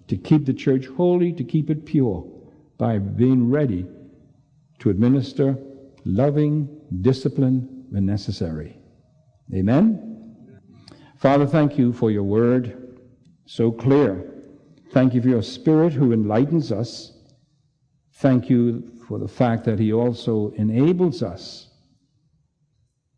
to 0.07 0.18
keep 0.18 0.45
the 0.45 0.53
church 0.53 0.86
holy, 0.86 1.32
to 1.34 1.43
keep 1.43 1.70
it 1.70 1.86
pure 1.86 2.30
by 2.78 2.97
being 2.97 3.49
ready 3.49 3.86
to 4.80 4.89
administer 4.89 5.57
loving 6.03 6.82
discipline 7.01 7.86
when 7.89 8.05
necessary. 8.05 8.78
Amen? 9.53 10.11
Father, 11.22 11.45
thank 11.45 11.78
you 11.78 11.93
for 11.93 12.09
your 12.09 12.24
word, 12.24 12.97
so 13.45 13.72
clear. 13.72 14.26
Thank 14.91 15.13
you 15.13 15.22
for 15.22 15.30
your 15.30 15.43
spirit 15.43 15.93
who 15.93 16.13
enlightens 16.13 16.72
us. 16.72 17.13
Thank 18.13 18.49
you 18.49 18.91
for 19.07 19.19
the 19.19 19.28
fact 19.28 19.63
that 19.65 19.78
he 19.78 19.93
also 19.93 20.51
enables 20.57 21.22
us 21.22 21.69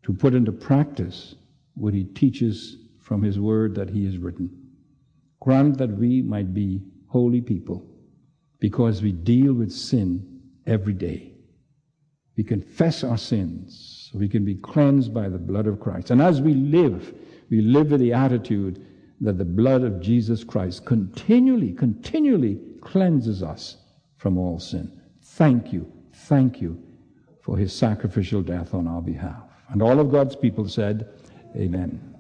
to 0.04 0.12
put 0.12 0.34
into 0.34 0.52
practice 0.52 1.36
what 1.76 1.94
he 1.94 2.04
teaches 2.04 2.76
from 3.00 3.24
his 3.24 3.40
word 3.40 3.74
that 3.76 3.90
he 3.90 4.04
has 4.04 4.18
written. 4.18 4.50
Grant 5.40 5.78
that 5.78 5.92
we 5.92 6.22
might 6.22 6.54
be 6.54 6.82
holy 7.08 7.40
people 7.40 7.88
because 8.60 9.02
we 9.02 9.14
deal 9.14 9.54
with 9.54 9.72
sin 9.72 10.42
every 10.68 10.94
day. 10.94 11.32
We 12.36 12.44
confess 12.44 13.02
our 13.06 13.18
sins 13.18 14.10
so 14.12 14.20
we 14.20 14.28
can 14.28 14.44
be 14.44 14.56
cleansed 14.56 15.14
by 15.14 15.30
the 15.30 15.38
blood 15.38 15.68
of 15.68 15.80
Christ. 15.80 16.12
And 16.12 16.22
as 16.22 16.42
we 16.42 16.54
live, 16.54 17.14
we 17.50 17.62
live 17.62 17.92
with 17.92 18.00
the 18.00 18.14
attitude 18.14 18.86
that 19.22 19.38
the 19.38 19.46
blood 19.46 19.84
of 19.84 20.02
Jesus 20.02 20.44
Christ 20.44 20.86
continually, 20.86 21.74
continually 21.74 22.60
cleanses 22.82 23.42
us 23.42 23.78
from 24.18 24.38
all 24.38 24.60
sin. 24.60 25.02
Thank 25.22 25.72
you, 25.72 25.92
thank 26.14 26.62
you 26.62 26.82
for 27.42 27.58
his 27.58 27.74
sacrificial 27.74 28.42
death 28.42 28.74
on 28.74 28.88
our 28.88 29.02
behalf. 29.02 29.44
And 29.70 29.82
all 29.82 30.00
of 30.00 30.12
God's 30.12 30.36
people 30.36 30.68
said, 30.68 31.08
Amen. 31.56 32.13